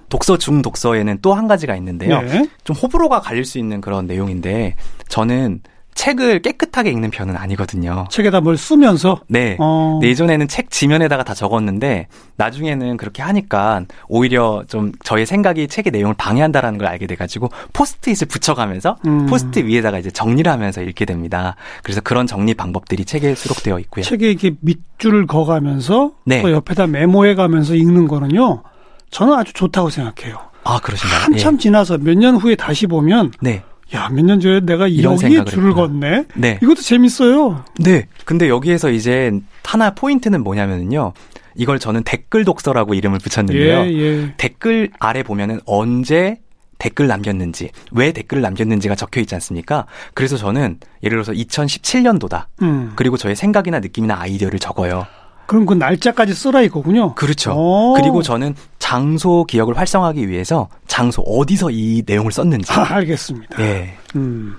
독서 0.09 0.37
중 0.37 0.61
독서에는 0.61 1.19
또 1.21 1.33
한 1.33 1.47
가지가 1.47 1.75
있는데요. 1.77 2.21
네. 2.21 2.49
좀 2.63 2.75
호불호가 2.75 3.21
갈릴 3.21 3.45
수 3.45 3.59
있는 3.59 3.79
그런 3.81 4.07
내용인데 4.07 4.75
저는 5.07 5.61
책을 5.95 6.41
깨끗하게 6.41 6.91
읽는 6.91 7.11
편은 7.11 7.35
아니거든요. 7.35 8.05
책에다 8.09 8.39
뭘 8.39 8.55
쓰면서 8.55 9.19
네. 9.27 9.57
어. 9.59 9.99
네, 10.01 10.07
예전에는 10.09 10.47
책 10.47 10.69
지면에다가 10.71 11.23
다 11.23 11.33
적었는데 11.33 12.07
나중에는 12.37 12.95
그렇게 12.95 13.21
하니까 13.21 13.83
오히려 14.07 14.63
좀 14.69 14.93
저의 15.03 15.25
생각이 15.25 15.67
책의 15.67 15.91
내용을 15.91 16.15
방해한다라는 16.17 16.77
걸 16.77 16.87
알게 16.87 17.05
돼가지고 17.05 17.49
포스트잇을 17.73 18.27
붙여가면서 18.29 18.95
음. 19.07 19.25
포스트 19.25 19.59
위에다가 19.59 19.99
이제 19.99 20.09
정리를 20.09 20.49
하면서 20.49 20.81
읽게 20.81 21.03
됩니다. 21.03 21.55
그래서 21.83 21.99
그런 21.99 22.27
정리 22.27 22.53
방법들이 22.53 23.03
책에 23.03 23.35
수록되어 23.35 23.79
있고요. 23.79 24.03
책에 24.03 24.29
이렇게 24.29 24.51
밑줄을 24.61 25.27
그어가면서 25.27 26.11
네. 26.23 26.41
또 26.41 26.51
옆에다 26.51 26.87
메모해가면서 26.87 27.75
읽는 27.75 28.07
거는요. 28.07 28.63
저는 29.11 29.33
아주 29.33 29.53
좋다고 29.53 29.89
생각해요. 29.89 30.39
아 30.63 30.79
그러신가요? 30.79 31.19
한참 31.21 31.57
지나서 31.57 31.97
몇 31.97 32.15
년 32.17 32.35
후에 32.35 32.55
다시 32.55 32.85
보면 32.87 33.31
예. 33.45 33.49
네, 33.49 33.63
야 33.93 34.09
몇 34.09 34.23
년 34.25 34.39
전에 34.39 34.59
내가 34.61 34.87
이런 34.87 35.13
여기에 35.21 35.45
줄을. 35.45 35.73
걷네. 35.73 36.25
네, 36.35 36.59
이것도 36.61 36.81
재밌어요. 36.81 37.63
네. 37.79 38.07
근데 38.25 38.49
여기에서 38.49 38.89
이제 38.91 39.31
하나 39.63 39.91
포인트는 39.91 40.43
뭐냐면요. 40.43 41.13
이걸 41.55 41.79
저는 41.79 42.03
댓글 42.03 42.45
독서라고 42.45 42.93
이름을 42.93 43.19
붙였는데요. 43.19 43.79
예, 43.85 43.91
예. 43.97 44.33
댓글 44.37 44.91
아래 44.99 45.23
보면은 45.23 45.59
언제 45.65 46.37
댓글 46.77 47.07
남겼는지, 47.07 47.71
왜 47.91 48.13
댓글을 48.13 48.41
남겼는지가 48.41 48.95
적혀 48.95 49.19
있지 49.19 49.35
않습니까? 49.35 49.85
그래서 50.13 50.37
저는 50.37 50.79
예를 51.03 51.17
들어서 51.17 51.33
2017년도다. 51.33 52.45
음. 52.61 52.93
그리고 52.95 53.17
저의 53.17 53.35
생각이나 53.35 53.79
느낌이나 53.81 54.17
아이디어를 54.17 54.59
적어요. 54.59 55.05
그럼 55.49 55.65
그 55.65 55.73
날짜까지 55.73 56.35
쓰라 56.35 56.61
이거군요. 56.61 57.15
그렇죠. 57.15 57.53
오. 57.53 57.93
그리고 57.93 58.21
저는 58.21 58.53
장소 58.77 59.43
기억을 59.45 59.75
활성화하기 59.79 60.29
위해서 60.29 60.69
장소 60.85 61.23
어디서 61.23 61.71
이 61.71 62.03
내용을 62.05 62.31
썼는지. 62.31 62.71
아, 62.71 62.85
알겠습니다. 62.93 63.57
네. 63.57 63.97
음. 64.15 64.57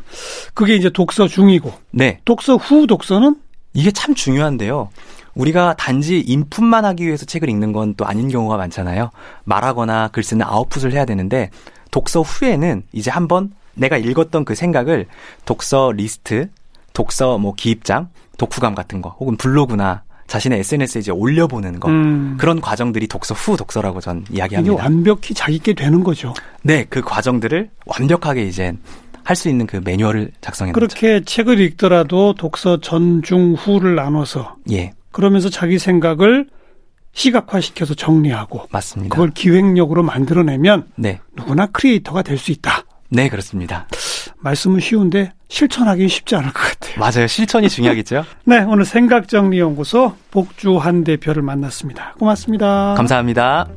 그게 0.52 0.74
이제 0.74 0.90
독서 0.90 1.28
중이고 1.28 1.72
네. 1.92 2.18
독서 2.24 2.56
후 2.56 2.88
독서는 2.88 3.36
이게 3.72 3.92
참 3.92 4.16
중요한데요. 4.16 4.88
우리가 5.36 5.76
단지 5.78 6.18
인풋만 6.18 6.84
하기 6.84 7.06
위해서 7.06 7.24
책을 7.24 7.48
읽는 7.48 7.70
건 7.70 7.94
또 7.96 8.04
아닌 8.04 8.26
경우가 8.28 8.56
많잖아요. 8.56 9.10
말하거나 9.44 10.08
글 10.08 10.24
쓰는 10.24 10.44
아웃풋을 10.44 10.92
해야 10.92 11.04
되는데 11.04 11.50
독서 11.92 12.22
후에는 12.22 12.82
이제 12.90 13.12
한번 13.12 13.52
내가 13.74 13.96
읽었던 13.96 14.44
그 14.44 14.56
생각을 14.56 15.06
독서 15.44 15.92
리스트, 15.92 16.50
독서 16.94 17.38
뭐 17.38 17.54
기입장, 17.54 18.08
독후감 18.38 18.74
같은 18.74 19.00
거 19.00 19.10
혹은 19.20 19.36
블로그나 19.36 20.02
자신의 20.30 20.60
SNS에 20.60 21.00
이제 21.00 21.10
올려보는 21.10 21.80
거 21.80 21.88
음. 21.88 22.36
그런 22.38 22.60
과정들이 22.60 23.08
독서 23.08 23.34
후 23.34 23.56
독서라고 23.56 24.00
전 24.00 24.24
이게 24.28 24.38
이야기합니다. 24.38 24.76
완벽히 24.80 25.34
자기께 25.34 25.74
되는 25.74 26.04
거죠. 26.04 26.32
네, 26.62 26.86
그 26.88 27.00
과정들을 27.02 27.68
완벽하게 27.86 28.44
이제 28.44 28.72
할 29.24 29.34
수 29.36 29.48
있는 29.48 29.66
그 29.66 29.80
매뉴얼을 29.84 30.30
작성해. 30.40 30.70
그렇게 30.72 31.22
책을 31.24 31.58
읽더라도 31.60 32.34
독서 32.34 32.80
전, 32.80 33.22
중, 33.22 33.54
후를 33.54 33.96
나눠서 33.96 34.54
예, 34.70 34.92
그러면서 35.10 35.48
자기 35.50 35.78
생각을 35.80 36.46
시각화시켜서 37.12 37.94
정리하고 37.94 38.66
맞습니다. 38.70 39.12
그걸 39.14 39.30
기획력으로 39.30 40.02
만들어내면 40.04 40.86
네, 40.96 41.18
누구나 41.36 41.66
크리에이터가 41.66 42.22
될 42.22 42.38
수 42.38 42.52
있다. 42.52 42.84
네 43.08 43.28
그렇습니다. 43.28 43.88
말씀은 44.40 44.80
쉬운데 44.80 45.32
실천하기 45.48 46.08
쉽지 46.08 46.36
않을 46.36 46.52
것 46.52 46.60
같아요. 46.60 46.98
맞아요. 46.98 47.26
실천이 47.26 47.68
중요하겠죠. 47.68 48.24
네, 48.44 48.60
오늘 48.62 48.84
생각정리연구소 48.84 50.14
복주한 50.30 51.04
대표를 51.04 51.42
만났습니다. 51.42 52.14
고맙습니다. 52.18 52.94
감사합니다. 52.96 53.68